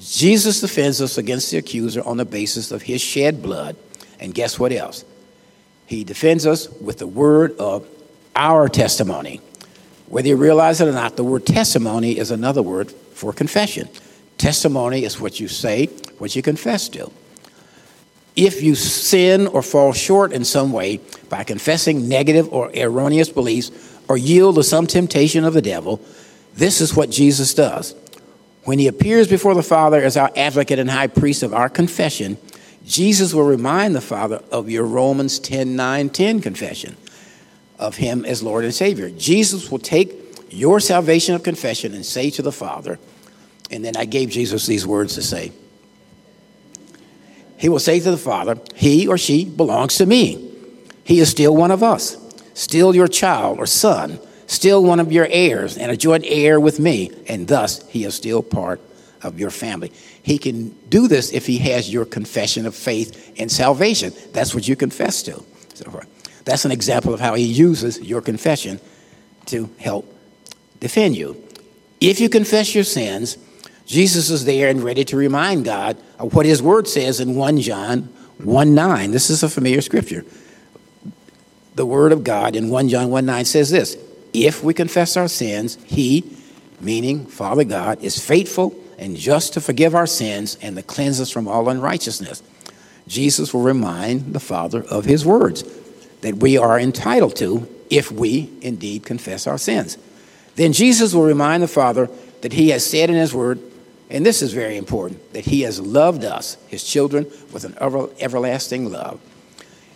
[0.00, 3.76] Jesus defends us against the accuser on the basis of his shed blood.
[4.20, 5.04] And guess what else?
[5.86, 7.86] He defends us with the word of
[8.36, 9.40] our testimony.
[10.06, 13.88] Whether you realize it or not, the word testimony is another word for confession.
[14.38, 15.86] Testimony is what you say,
[16.18, 17.10] what you confess to.
[18.38, 23.72] If you sin or fall short in some way by confessing negative or erroneous beliefs
[24.06, 26.00] or yield to some temptation of the devil,
[26.54, 27.96] this is what Jesus does.
[28.62, 32.38] When he appears before the Father as our advocate and high priest of our confession,
[32.86, 36.96] Jesus will remind the Father of your Romans 10 9 10 confession
[37.76, 39.10] of him as Lord and Savior.
[39.10, 40.14] Jesus will take
[40.50, 43.00] your salvation of confession and say to the Father,
[43.68, 45.50] and then I gave Jesus these words to say.
[47.58, 50.44] He will say to the Father, He or she belongs to me.
[51.04, 52.16] He is still one of us,
[52.54, 56.80] still your child or son still one of your heirs and a joint heir with
[56.80, 58.80] me, and thus he is still part
[59.22, 59.92] of your family.
[60.22, 64.12] He can do this if he has your confession of faith and salvation.
[64.32, 65.44] That's what you confess to.
[65.74, 66.02] So
[66.44, 68.80] that's an example of how he uses your confession
[69.46, 70.12] to help
[70.80, 71.44] defend you.
[72.00, 73.36] If you confess your sins,
[73.88, 77.60] Jesus is there and ready to remind God of what his word says in 1
[77.62, 78.02] John
[78.36, 79.10] 1 9.
[79.10, 80.26] This is a familiar scripture.
[81.74, 83.96] The word of God in 1 John 1 9 says this
[84.34, 86.30] if we confess our sins, He,
[86.80, 91.30] meaning Father God, is faithful and just to forgive our sins and to cleanse us
[91.30, 92.42] from all unrighteousness.
[93.06, 95.64] Jesus will remind the Father of His words
[96.20, 99.96] that we are entitled to if we indeed confess our sins.
[100.56, 102.10] Then Jesus will remind the Father
[102.42, 103.60] that He has said in His word,
[104.10, 108.08] and this is very important, that He has loved us, His children, with an ever,
[108.20, 109.20] everlasting love,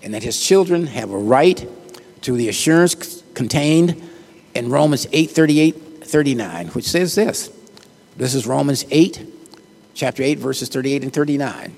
[0.02, 1.66] and that His children have a right
[2.22, 4.00] to the assurance contained
[4.54, 7.50] in Romans 8 38, 39, which says this.
[8.16, 9.26] This is Romans 8,
[9.94, 11.64] chapter 8, verses 38 and 39.
[11.64, 11.74] It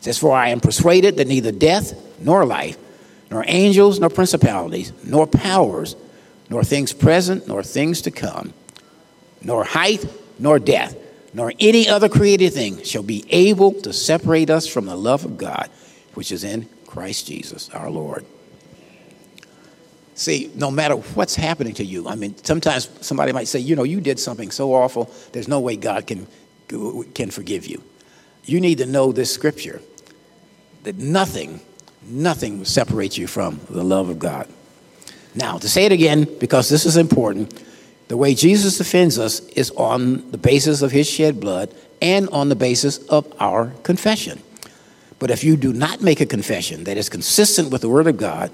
[0.00, 2.78] says, For I am persuaded that neither death nor life,
[3.30, 5.94] nor angels nor principalities, nor powers,
[6.48, 8.54] nor things present, nor things to come,
[9.42, 10.06] nor height,
[10.38, 10.96] nor depth,
[11.32, 15.36] nor any other created thing shall be able to separate us from the love of
[15.36, 15.70] God,
[16.14, 18.24] which is in Christ Jesus our Lord.
[20.14, 23.84] See, no matter what's happening to you, I mean, sometimes somebody might say, you know,
[23.84, 26.26] you did something so awful, there's no way God can,
[27.14, 27.84] can forgive you.
[28.44, 29.80] You need to know this scripture
[30.82, 31.60] that nothing,
[32.02, 34.48] nothing separates you from the love of God.
[35.34, 37.62] Now, to say it again, because this is important,
[38.08, 42.48] the way Jesus defends us is on the basis of his shed blood and on
[42.48, 44.42] the basis of our confession.
[45.18, 48.16] But if you do not make a confession that is consistent with the Word of
[48.16, 48.50] God,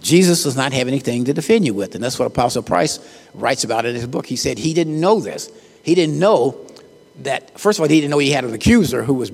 [0.00, 1.94] Jesus does not have anything to defend you with.
[1.94, 3.00] And that's what Apostle Price
[3.34, 4.26] writes about in his book.
[4.26, 5.50] He said he didn't know this.
[5.82, 6.64] He didn't know
[7.22, 9.32] that, first of all, he didn't know he had an accuser who was,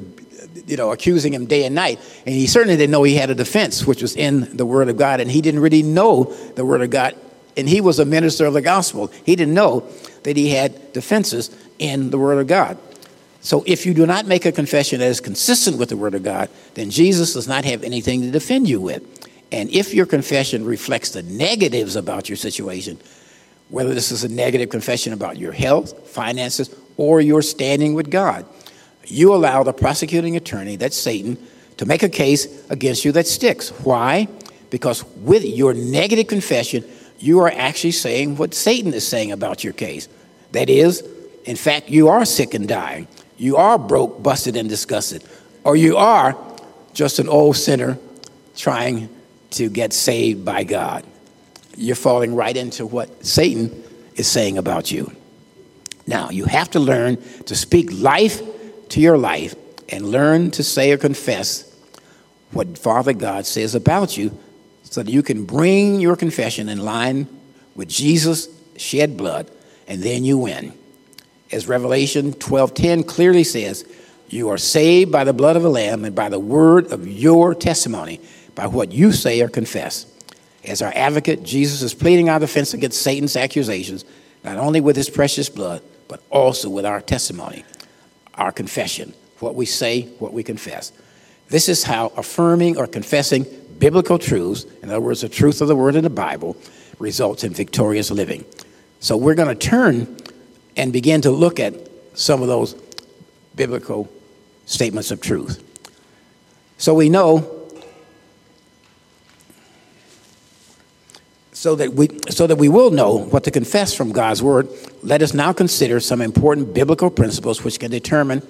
[0.66, 2.00] you know, accusing him day and night.
[2.24, 4.96] And he certainly didn't know he had a defense, which was in the Word of
[4.96, 5.20] God.
[5.20, 7.16] And he didn't really know the Word of God.
[7.56, 9.08] And he was a minister of the gospel.
[9.24, 9.86] He didn't know
[10.22, 12.78] that he had defenses in the Word of God.
[13.40, 16.22] So if you do not make a confession that is consistent with the Word of
[16.22, 19.02] God, then Jesus does not have anything to defend you with.
[19.50, 22.98] And if your confession reflects the negatives about your situation,
[23.68, 28.46] whether this is a negative confession about your health, finances, or your standing with God,
[29.06, 31.36] you allow the prosecuting attorney, that's Satan,
[31.78, 33.70] to make a case against you that sticks.
[33.82, 34.28] Why?
[34.70, 36.84] Because with your negative confession,
[37.22, 40.08] you are actually saying what Satan is saying about your case.
[40.50, 41.06] That is,
[41.44, 43.06] in fact, you are sick and dying.
[43.36, 45.22] You are broke, busted, and disgusted.
[45.62, 46.36] Or you are
[46.94, 47.96] just an old sinner
[48.56, 49.08] trying
[49.52, 51.06] to get saved by God.
[51.76, 53.70] You're falling right into what Satan
[54.16, 55.12] is saying about you.
[56.08, 58.42] Now, you have to learn to speak life
[58.88, 59.54] to your life
[59.88, 61.72] and learn to say or confess
[62.50, 64.36] what Father God says about you
[64.92, 67.26] so that you can bring your confession in line
[67.74, 69.50] with Jesus' shed blood,
[69.88, 70.74] and then you win.
[71.50, 73.86] As Revelation 12:10 clearly says,
[74.28, 77.54] you are saved by the blood of the Lamb and by the word of your
[77.54, 78.20] testimony
[78.54, 80.04] by what you say or confess.
[80.62, 84.04] As our advocate, Jesus is pleading our defense against Satan's accusations,
[84.44, 87.64] not only with his precious blood, but also with our testimony,
[88.34, 90.92] our confession, what we say, what we confess.
[91.48, 93.46] This is how affirming or confessing
[93.78, 96.56] biblical truths, in other words, the truth of the word in the Bible,
[96.98, 98.44] results in victorious living.
[99.00, 100.16] So we're going to turn
[100.76, 101.74] and begin to look at
[102.14, 102.74] some of those
[103.54, 104.10] biblical
[104.66, 105.62] statements of truth.
[106.78, 107.62] So we know
[111.52, 114.68] so that we so that we will know what to confess from God's word,
[115.02, 118.42] let us now consider some important biblical principles which can determine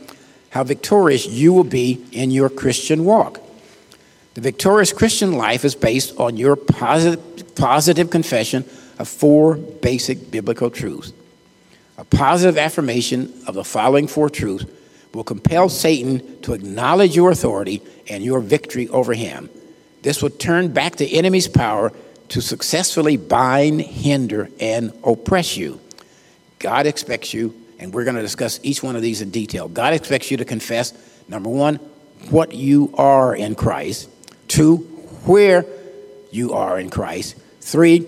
[0.51, 3.39] how victorious you will be in your Christian walk.
[4.35, 8.65] The victorious Christian life is based on your positive, positive confession
[8.99, 11.13] of four basic biblical truths.
[11.99, 14.65] A positive affirmation of the following four truths
[15.13, 19.51] will compel Satan to acknowledge your authority and your victory over him.
[20.01, 21.93] This will turn back the enemy's power
[22.31, 25.79] to successfully bind, hinder, and oppress you.
[26.59, 29.69] God expects you, and we're going to discuss each one of these in detail.
[29.69, 30.95] God expects you to confess,
[31.29, 31.77] number one,
[32.31, 34.09] what you are in Christ,
[34.49, 34.79] two,
[35.25, 35.65] where
[36.31, 38.01] you are in Christ, three,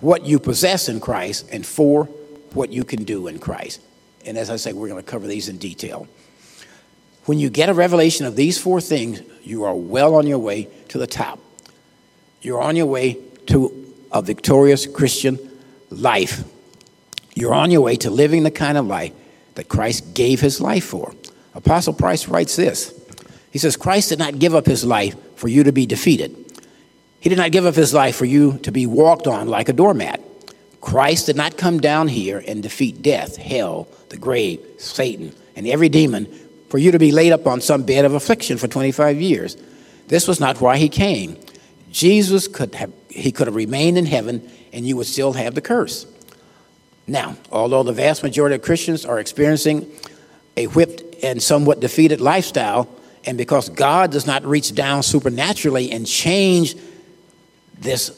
[0.00, 2.04] what you possess in Christ, and four,
[2.52, 3.80] what you can do in Christ.
[4.24, 6.08] And as I say, we're going to cover these in detail.
[7.24, 10.68] When you get a revelation of these four things, you are well on your way
[10.88, 11.38] to the top.
[12.40, 15.38] You're on your way to a victorious Christian
[15.90, 16.44] life.
[17.34, 19.12] You're on your way to living the kind of life
[19.54, 21.14] that Christ gave his life for.
[21.54, 22.94] Apostle Price writes this
[23.50, 26.36] He says, Christ did not give up his life for you to be defeated,
[27.20, 29.72] he did not give up his life for you to be walked on like a
[29.72, 30.20] doormat.
[30.80, 35.88] Christ did not come down here and defeat death, hell, the grave, Satan, and every
[35.88, 36.26] demon
[36.68, 39.56] for you to be laid up on some bed of affliction for 25 years.
[40.06, 41.36] This was not why he came.
[41.90, 45.60] Jesus could have he could have remained in heaven and you would still have the
[45.60, 46.06] curse.
[47.06, 49.90] Now, although the vast majority of Christians are experiencing
[50.56, 52.88] a whipped and somewhat defeated lifestyle,
[53.28, 56.74] and because God does not reach down supernaturally and change
[57.78, 58.10] this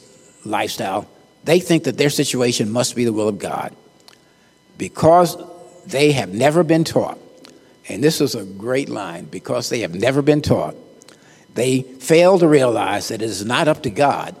[0.45, 1.07] lifestyle,
[1.43, 3.75] they think that their situation must be the will of God.
[4.77, 5.37] Because
[5.85, 7.19] they have never been taught
[7.91, 10.75] and this is a great line because they have never been taught.
[11.53, 14.35] They fail to realize that it is not up to God,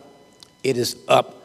[0.63, 1.37] it is up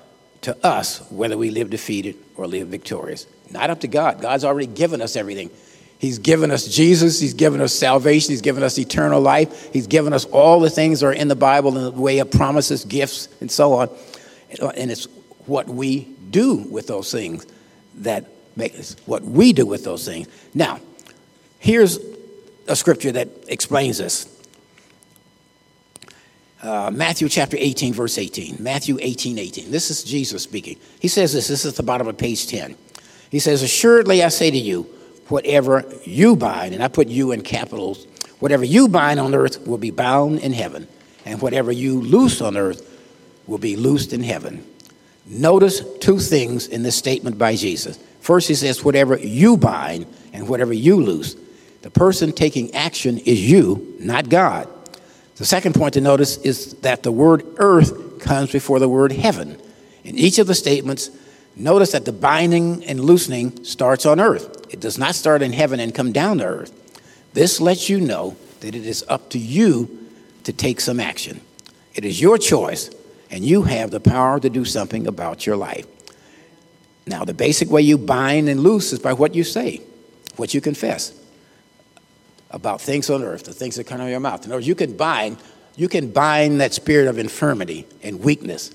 [0.43, 3.27] to us whether we live defeated or live victorious.
[3.51, 4.21] Not up to God.
[4.21, 5.51] God's already given us everything.
[5.99, 7.21] He's given us Jesus.
[7.21, 8.33] He's given us salvation.
[8.33, 9.73] He's given us eternal life.
[9.73, 12.31] He's given us all the things that are in the Bible in the way of
[12.31, 13.89] promises, gifts, and so on.
[14.77, 15.07] And it's
[15.47, 17.47] what we do with those things
[17.97, 18.27] that
[18.57, 20.29] makes what we do with those things.
[20.55, 20.81] Now,
[21.67, 21.99] Here's
[22.69, 24.33] a scripture that explains this.
[26.63, 28.59] Uh, Matthew chapter 18, verse 18.
[28.61, 29.71] Matthew 18, 18.
[29.73, 30.79] This is Jesus speaking.
[31.01, 32.77] He says this, this is the bottom of page 10.
[33.31, 34.89] He says, Assuredly I say to you,
[35.29, 38.07] whatever you bind, and I put you in capitals,
[38.39, 40.87] whatever you bind on earth will be bound in heaven,
[41.25, 42.83] and whatever you loose on earth
[43.47, 44.65] will be loosed in heaven.
[45.27, 47.99] Notice two things in this statement by Jesus.
[48.21, 51.37] First, he says, Whatever you bind and whatever you loose
[51.87, 54.69] the person taking action is you, not God.
[55.37, 59.57] The second point to notice is that the word earth comes before the word heaven.
[60.03, 61.11] In each of the statements,
[61.57, 64.67] notice that the binding and loosening starts on earth.
[64.73, 66.73] It does not start in heaven and come down to earth.
[67.33, 70.07] This lets you know that it is up to you
[70.45, 71.41] to take some action.
[71.95, 72.91] It is your choice,
[73.31, 75.87] and you have the power to do something about your life.
[77.07, 79.81] Now, the basic way you bind and loose is by what you say,
[80.37, 81.13] what you confess
[82.51, 84.45] about things on earth, the things that come out of your mouth.
[84.45, 85.39] In other words, you can bind,
[85.77, 88.73] you can bind that spirit of infirmity and weakness,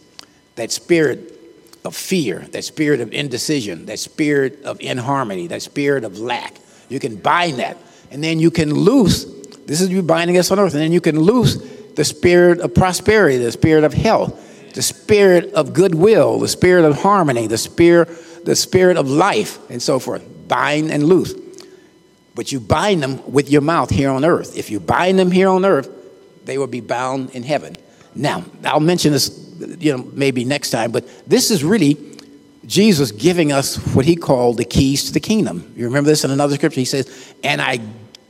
[0.55, 1.40] that spirit
[1.83, 6.55] of fear, that spirit of indecision, that spirit of inharmony, that spirit of lack.
[6.89, 7.77] You can bind that.
[8.11, 9.25] And then you can loose,
[9.65, 11.55] this is you binding us on earth, and then you can loose
[11.95, 17.01] the spirit of prosperity, the spirit of health, the spirit of goodwill, the spirit of
[17.01, 18.09] harmony, the spirit,
[18.45, 20.23] the spirit of life, and so forth.
[20.47, 21.33] Bind and loose
[22.35, 24.57] but you bind them with your mouth here on earth.
[24.57, 25.89] If you bind them here on earth,
[26.45, 27.75] they will be bound in heaven.
[28.15, 31.97] Now, I'll mention this, you know, maybe next time, but this is really
[32.65, 35.73] Jesus giving us what he called the keys to the kingdom.
[35.75, 36.79] You remember this in another scripture?
[36.79, 37.79] He says, And I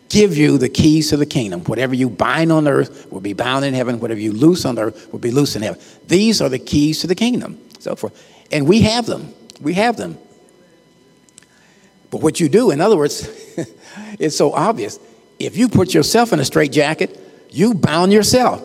[0.10, 1.64] give you the keys to the kingdom.
[1.66, 4.00] Whatever you bind on earth will be bound in heaven.
[4.00, 5.82] Whatever you loose on earth will be loose in heaven.
[6.08, 7.60] These are the keys to the kingdom.
[7.80, 8.14] So forth.
[8.52, 9.34] And we have them.
[9.62, 10.18] We have them.
[12.10, 13.28] But what you do, in other words,
[14.20, 15.00] it's so obvious.
[15.40, 17.18] If you put yourself in a straitjacket,
[17.50, 18.64] you bound yourself.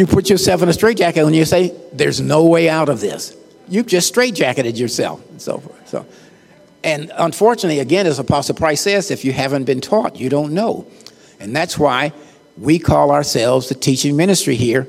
[0.00, 3.36] You put yourself in a straitjacket and you say, There's no way out of this.
[3.68, 5.22] You've just straitjacketed yourself.
[5.28, 5.88] And so forth.
[5.90, 6.06] So,
[6.82, 10.86] and unfortunately, again, as Apostle Price says, if you haven't been taught, you don't know.
[11.38, 12.14] And that's why
[12.56, 14.88] we call ourselves the teaching ministry here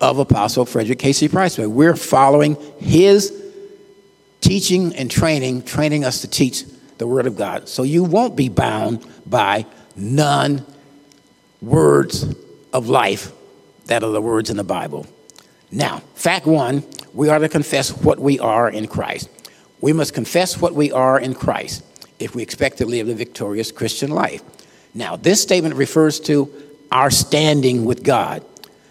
[0.00, 1.26] of Apostle Frederick K.C.
[1.26, 1.58] Price.
[1.58, 3.32] We're following his
[4.40, 6.62] teaching and training, training us to teach
[6.98, 7.68] the Word of God.
[7.68, 10.64] So you won't be bound by none
[11.60, 12.32] words
[12.72, 13.32] of life
[13.86, 15.06] that are the words in the Bible.
[15.70, 19.28] Now, fact one, we are to confess what we are in Christ.
[19.80, 21.84] We must confess what we are in Christ
[22.18, 24.42] if we expect to live the victorious Christian life.
[24.94, 26.52] Now, this statement refers to
[26.92, 28.44] our standing with God.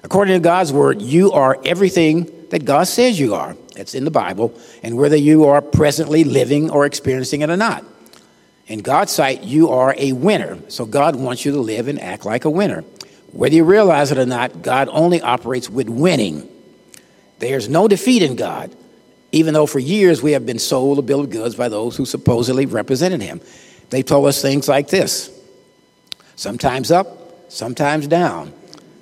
[0.03, 3.55] According to God's word, you are everything that God says you are.
[3.75, 7.83] That's in the Bible, and whether you are presently living or experiencing it or not.
[8.67, 10.57] In God's sight, you are a winner.
[10.67, 12.83] So God wants you to live and act like a winner.
[13.33, 16.47] Whether you realize it or not, God only operates with winning.
[17.39, 18.73] There's no defeat in God,
[19.31, 22.05] even though for years we have been sold a bill of goods by those who
[22.05, 23.41] supposedly represented Him.
[23.89, 25.29] They told us things like this
[26.35, 28.53] sometimes up, sometimes down,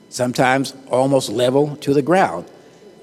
[0.09, 2.49] sometimes almost level to the ground.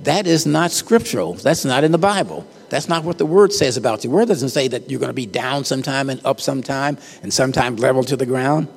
[0.00, 1.34] That is not scriptural.
[1.34, 2.46] That's not in the Bible.
[2.70, 4.10] That's not what the word says about you.
[4.10, 7.32] The word doesn't say that you're going to be down sometime and up sometime and
[7.32, 8.68] sometime level to the ground.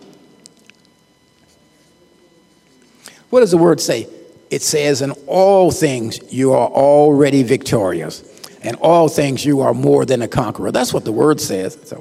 [3.31, 4.07] What does the word say?
[4.51, 8.23] It says, In all things you are already victorious.
[8.61, 10.71] In all things you are more than a conqueror.
[10.71, 11.91] That's what the word says.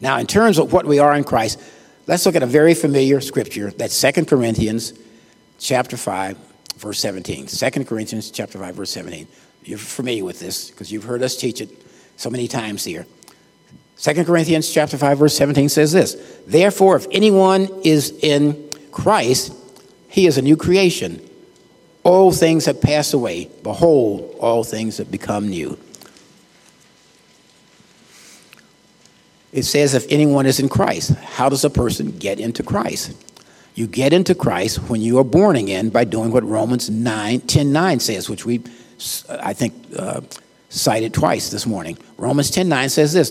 [0.00, 1.62] Now, in terms of what we are in Christ,
[2.06, 3.70] let's look at a very familiar scripture.
[3.70, 4.92] That's 2 Corinthians
[5.58, 6.36] chapter 5,
[6.76, 7.46] verse 17.
[7.46, 9.26] 2 Corinthians chapter 5, verse 17.
[9.62, 11.70] You're familiar with this because you've heard us teach it
[12.16, 13.06] so many times here.
[13.98, 16.16] 2 Corinthians chapter 5 verse 17 says this,
[16.46, 19.52] "Therefore if anyone is in Christ,
[20.14, 21.20] he is a new creation.
[22.04, 25.76] All things have passed away; behold, all things have become new."
[29.52, 33.12] It says if anyone is in Christ, how does a person get into Christ?
[33.74, 37.72] You get into Christ when you are born again by doing what Romans 9, 10
[37.72, 38.62] 9 says, which we,
[39.28, 40.20] I think, uh,
[40.68, 41.98] cited twice this morning.
[42.18, 43.30] Romans 10 9 says this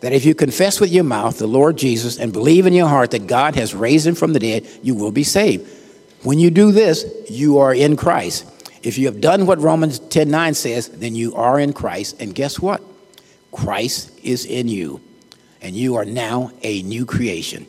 [0.00, 3.10] that if you confess with your mouth the Lord Jesus and believe in your heart
[3.10, 5.81] that God has raised him from the dead, you will be saved.
[6.22, 8.46] When you do this, you are in Christ.
[8.82, 12.20] If you have done what Romans 10 9 says, then you are in Christ.
[12.20, 12.82] And guess what?
[13.50, 15.00] Christ is in you,
[15.60, 17.66] and you are now a new creation.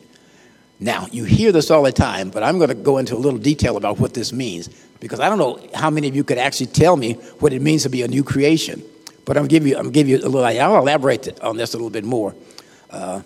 [0.80, 3.38] Now, you hear this all the time, but I'm going to go into a little
[3.38, 6.66] detail about what this means because I don't know how many of you could actually
[6.66, 8.82] tell me what it means to be a new creation.
[9.24, 11.90] But I'll give you, I'll give you a little, I'll elaborate on this a little
[11.90, 12.34] bit more
[12.90, 13.22] uh,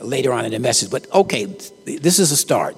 [0.00, 0.90] later on in the message.
[0.90, 2.76] But okay, this is a start.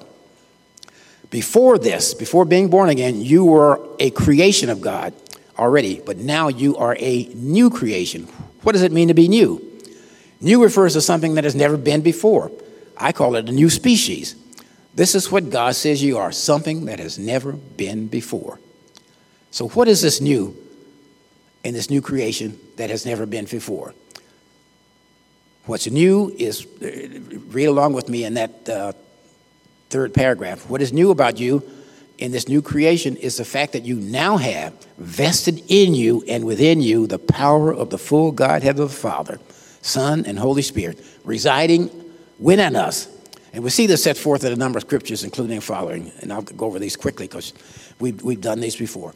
[1.29, 5.13] Before this, before being born again, you were a creation of God
[5.57, 8.23] already, but now you are a new creation.
[8.63, 9.61] What does it mean to be new?
[10.41, 12.51] New refers to something that has never been before.
[12.97, 14.35] I call it a new species.
[14.93, 18.59] This is what God says you are something that has never been before.
[19.51, 20.55] So, what is this new
[21.63, 23.93] in this new creation that has never been before?
[25.65, 28.93] What's new is, read along with me in that uh,
[29.89, 30.69] third paragraph.
[30.69, 31.63] What is new about you
[32.17, 36.45] in this new creation is the fact that you now have vested in you and
[36.45, 39.39] within you the power of the full Godhead of the Father,
[39.81, 41.89] Son, and Holy Spirit, residing
[42.39, 43.07] within us.
[43.53, 46.11] And we see this set forth in a number of scriptures, including following.
[46.21, 47.53] And I'll go over these quickly because
[47.99, 49.13] we've, we've done these before.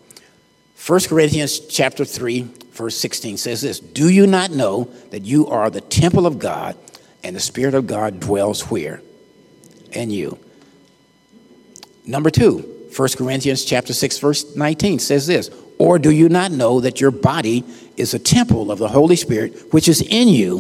[0.86, 5.70] 1 Corinthians chapter 3, verse 16 says this Do you not know that you are
[5.70, 6.78] the temple of God
[7.24, 9.02] and the Spirit of God dwells where?
[9.92, 10.40] In you.
[12.10, 16.80] Number two, 1 Corinthians chapter 6, verse 19 says this Or do you not know
[16.80, 17.64] that your body
[17.98, 20.60] is a temple of the Holy Spirit which is in you?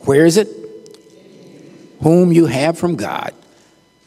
[0.00, 0.48] Where is it?
[2.02, 3.34] whom you have from God.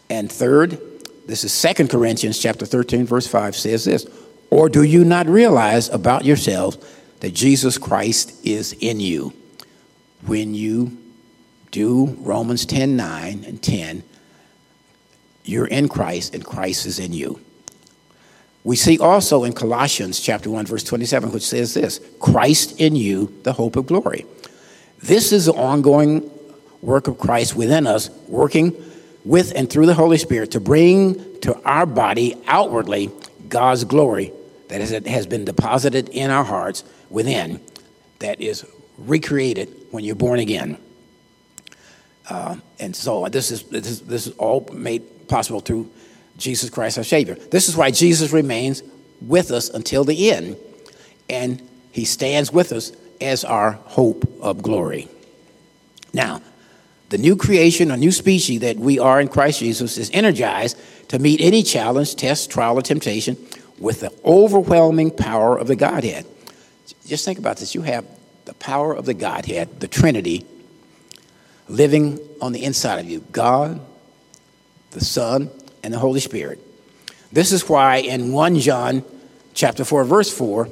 [0.09, 0.79] And third,
[1.27, 4.07] this is Second Corinthians chapter 13 verse 5 says this,
[4.49, 6.77] or do you not realize about yourselves
[7.19, 9.33] that Jesus Christ is in you?
[10.25, 10.97] When you
[11.71, 14.03] do Romans 10 9 and 10,
[15.49, 17.39] you're in Christ and Christ is in you.
[18.63, 23.33] We see also in Colossians chapter 1 verse 27 which says this, Christ in you,
[23.43, 24.25] the hope of glory.
[25.01, 26.29] This is the ongoing
[26.81, 28.75] work of Christ within us, working
[29.25, 33.09] with and through the Holy Spirit to bring to our body outwardly
[33.47, 34.33] God's glory
[34.67, 37.59] that has been deposited in our hearts within,
[38.19, 38.65] that is
[38.97, 40.77] recreated when you're born again.
[42.29, 45.89] Uh, and so this is, this is, this is all made possible through
[46.37, 47.35] Jesus Christ our Savior.
[47.35, 48.83] This is why Jesus remains
[49.21, 50.57] with us until the end,
[51.29, 51.61] and
[51.91, 55.07] he stands with us as our hope of glory.
[56.13, 56.41] Now,
[57.09, 60.77] the new creation, a new species that we are in Christ Jesus, is energized
[61.09, 63.35] to meet any challenge, test, trial, or temptation
[63.79, 66.25] with the overwhelming power of the Godhead.
[67.05, 67.73] Just think about this.
[67.73, 68.05] You have
[68.45, 70.45] the power of the Godhead, the Trinity,
[71.67, 73.81] living on the inside of you God,
[74.91, 75.49] the Son,
[75.83, 76.59] and the Holy Spirit.
[77.31, 79.03] This is why in 1 John
[79.53, 80.69] chapter 4, verse 4,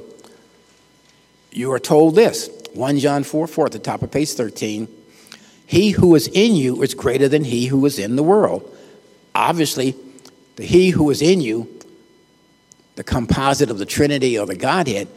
[1.52, 4.88] you are told this 1 John 4 4 at the top of page 13.
[5.66, 8.74] He who is in you is greater than he who is in the world.
[9.34, 9.94] Obviously,
[10.56, 11.68] the he who is in you,
[12.96, 15.08] the composite of the Trinity or the Godhead,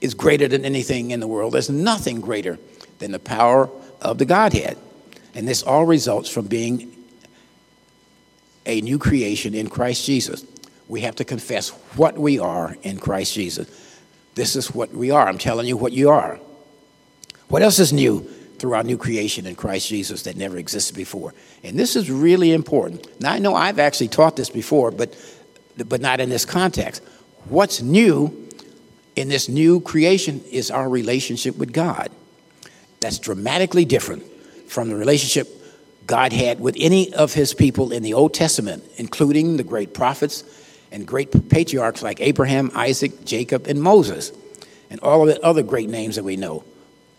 [0.00, 1.54] is greater than anything in the world.
[1.54, 2.58] There's nothing greater
[2.98, 3.70] than the power
[4.00, 4.76] of the Godhead.
[5.34, 6.95] And this all results from being
[8.66, 10.44] a new creation in Christ Jesus.
[10.88, 13.68] We have to confess what we are in Christ Jesus.
[14.34, 15.26] This is what we are.
[15.26, 16.38] I'm telling you what you are.
[17.48, 18.20] What else is new
[18.58, 21.32] through our new creation in Christ Jesus that never existed before?
[21.64, 23.20] And this is really important.
[23.20, 25.16] Now, I know I've actually taught this before, but,
[25.76, 27.02] but not in this context.
[27.48, 28.46] What's new
[29.14, 32.10] in this new creation is our relationship with God.
[33.00, 34.24] That's dramatically different
[34.68, 35.48] from the relationship
[36.06, 40.44] God had with any of his people in the Old Testament, including the great prophets
[40.92, 44.32] and great patriarchs like Abraham, Isaac, Jacob, and Moses,
[44.88, 46.64] and all of the other great names that we know.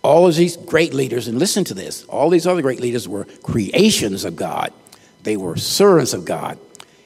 [0.04, 3.26] All of these great leaders, and listen to this, all these other great leaders were
[3.44, 4.72] creations of God.
[5.24, 6.58] They were servants of God.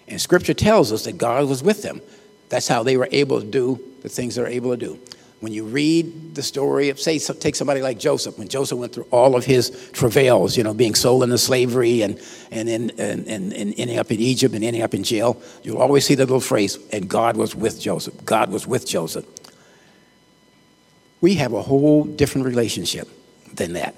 [0.08, 2.02] And scripture tells us that God was with them.
[2.50, 5.00] That's how they were able to do the things they're able to do.
[5.42, 9.08] When you read the story of, say, take somebody like Joseph, when Joseph went through
[9.10, 12.22] all of his travails, you know, being sold into slavery and,
[12.52, 15.80] and, in, and, and, and ending up in Egypt and ending up in jail, you'll
[15.80, 18.24] always see the little phrase, and God was with Joseph.
[18.24, 19.26] God was with Joseph.
[21.22, 23.08] We have a whole different relationship
[23.56, 23.96] than that.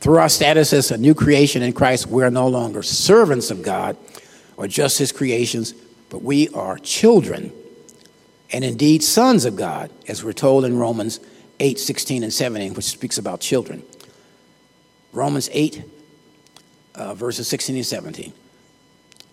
[0.00, 3.96] Through our status as a new creation in Christ, we're no longer servants of God
[4.56, 5.72] or just his creations,
[6.10, 7.52] but we are children
[8.52, 11.20] and indeed sons of God, as we're told in Romans
[11.60, 13.82] 8 16 and 17, which speaks about children.
[15.12, 15.82] Romans 8,
[16.94, 18.32] uh, verses 16 and 17.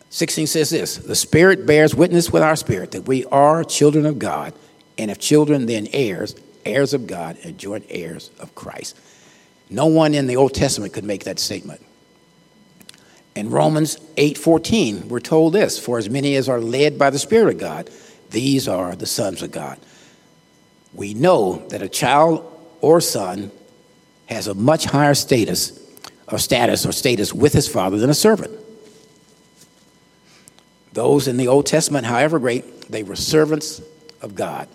[0.09, 4.19] 16 says this The Spirit bears witness with our spirit that we are children of
[4.19, 4.53] God,
[4.97, 6.35] and if children, then heirs,
[6.65, 8.97] heirs of God, and joint heirs of Christ.
[9.69, 11.81] No one in the Old Testament could make that statement.
[13.35, 17.55] In Romans 8:14, we're told this, for as many as are led by the Spirit
[17.55, 17.89] of God,
[18.29, 19.79] these are the sons of God.
[20.93, 22.51] We know that a child
[22.81, 23.51] or son
[24.27, 25.79] has a much higher status
[26.31, 28.51] or status or status with his father than a servant.
[30.93, 33.81] Those in the Old Testament, however great, they were servants
[34.21, 34.67] of God.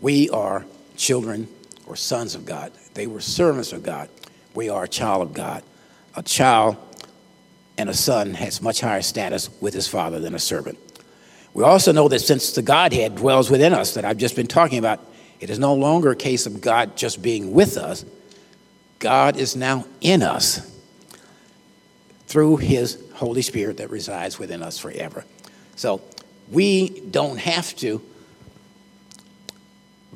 [0.00, 0.64] We are
[0.96, 1.48] children
[1.86, 2.72] or sons of God.
[2.94, 4.08] They were servants of God.
[4.54, 5.62] We are a child of God.
[6.14, 6.76] A child
[7.76, 10.78] and a son has much higher status with his father than a servant.
[11.54, 14.78] We also know that since the Godhead dwells within us, that I've just been talking
[14.78, 15.00] about,
[15.40, 18.04] it is no longer a case of God just being with us.
[18.98, 20.70] God is now in us
[22.26, 25.24] through his Holy Spirit that resides within us forever.
[25.76, 26.02] So
[26.50, 28.02] we don't have to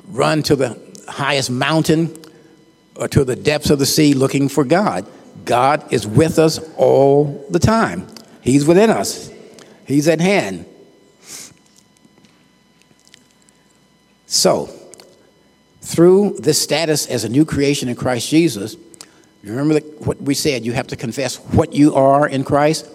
[0.07, 0.77] run to the
[1.07, 2.15] highest mountain
[2.95, 5.07] or to the depths of the sea looking for God.
[5.45, 8.07] God is with us all the time.
[8.41, 9.31] He's within us,
[9.85, 10.65] He's at hand.
[14.31, 14.69] So,
[15.81, 18.77] through this status as a new creation in Christ Jesus,
[19.43, 20.63] remember what we said?
[20.67, 22.87] You have to confess what you are in Christ.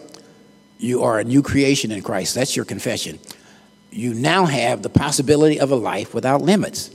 [0.78, 2.36] You are a new creation in Christ.
[2.36, 3.18] That's your confession.
[3.90, 6.94] You now have the possibility of a life without limits,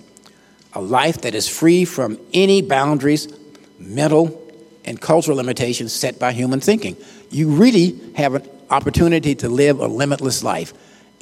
[0.71, 3.27] a life that is free from any boundaries,
[3.77, 4.41] mental
[4.85, 6.95] and cultural limitations set by human thinking.
[7.29, 10.73] You really have an opportunity to live a limitless life.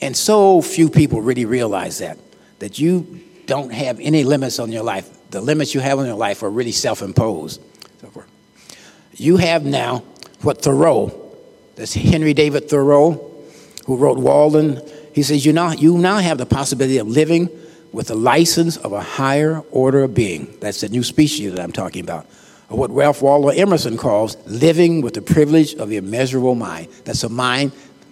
[0.04, 2.20] And so few people really realize that
[2.60, 5.10] that you don't have any limits on your life.
[5.30, 7.62] The limits you have on your life are really self imposed.
[9.14, 10.04] You have now
[10.42, 11.36] what Thoreau,
[11.76, 13.34] this Henry David Thoreau,
[13.86, 14.82] who wrote Walden,
[15.14, 17.50] he says, you now, you now have the possibility of living
[17.92, 20.56] with the license of a higher order of being.
[20.60, 22.28] That's the new species that I'm talking about.
[22.70, 26.90] Or what Ralph Waldo Emerson calls living with the privilege of the immeasurable mind.
[27.06, 27.72] That's a mind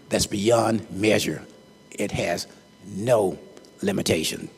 [0.10, 1.44] that's beyond measure.
[1.92, 2.48] It has
[2.88, 3.38] no
[3.82, 4.50] limitation.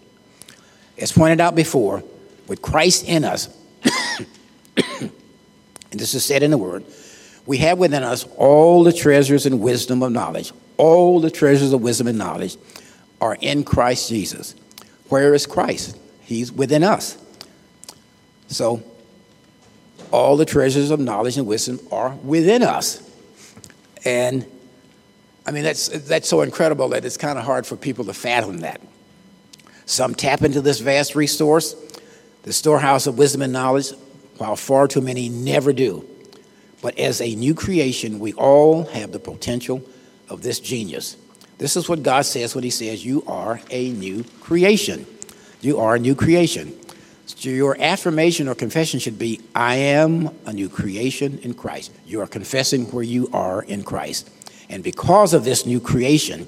[0.97, 2.03] As pointed out before,
[2.47, 3.49] with Christ in us,
[4.99, 5.11] and
[5.91, 6.85] this is said in the Word,
[7.45, 10.51] we have within us all the treasures and wisdom of knowledge.
[10.77, 12.55] all the treasures of wisdom and knowledge
[13.19, 14.53] are in Christ Jesus.
[15.09, 15.97] Where is Christ?
[16.21, 17.17] He's within us.
[18.47, 18.83] So,
[20.11, 23.01] all the treasures of knowledge and wisdom are within us.
[24.05, 24.45] And
[25.45, 28.59] I mean, that's, that's so incredible that it's kind of hard for people to fathom
[28.59, 28.81] that.
[29.87, 31.73] Some tap into this vast resource,
[32.43, 33.93] the storehouse of wisdom and knowledge,
[34.37, 36.05] while far too many never do.
[36.81, 39.81] But as a new creation, we all have the potential
[40.29, 41.15] of this genius.
[41.57, 45.07] This is what God says when He says, You are a new creation.
[45.61, 46.77] You are a new creation.
[47.25, 51.93] So your affirmation or confession should be, I am a new creation in Christ.
[52.05, 54.29] You are confessing where you are in Christ.
[54.69, 56.47] And because of this new creation,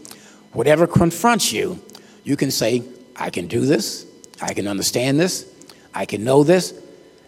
[0.52, 1.82] whatever confronts you,
[2.26, 2.84] you can say,
[3.20, 4.06] I can do this,
[4.42, 5.46] I can understand this,
[5.94, 6.74] I can know this,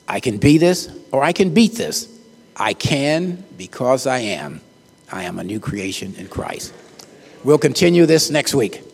[0.07, 2.07] I can be this, or I can beat this.
[2.55, 4.61] I can because I am.
[5.11, 6.73] I am a new creation in Christ.
[7.43, 8.83] We'll continue this next week.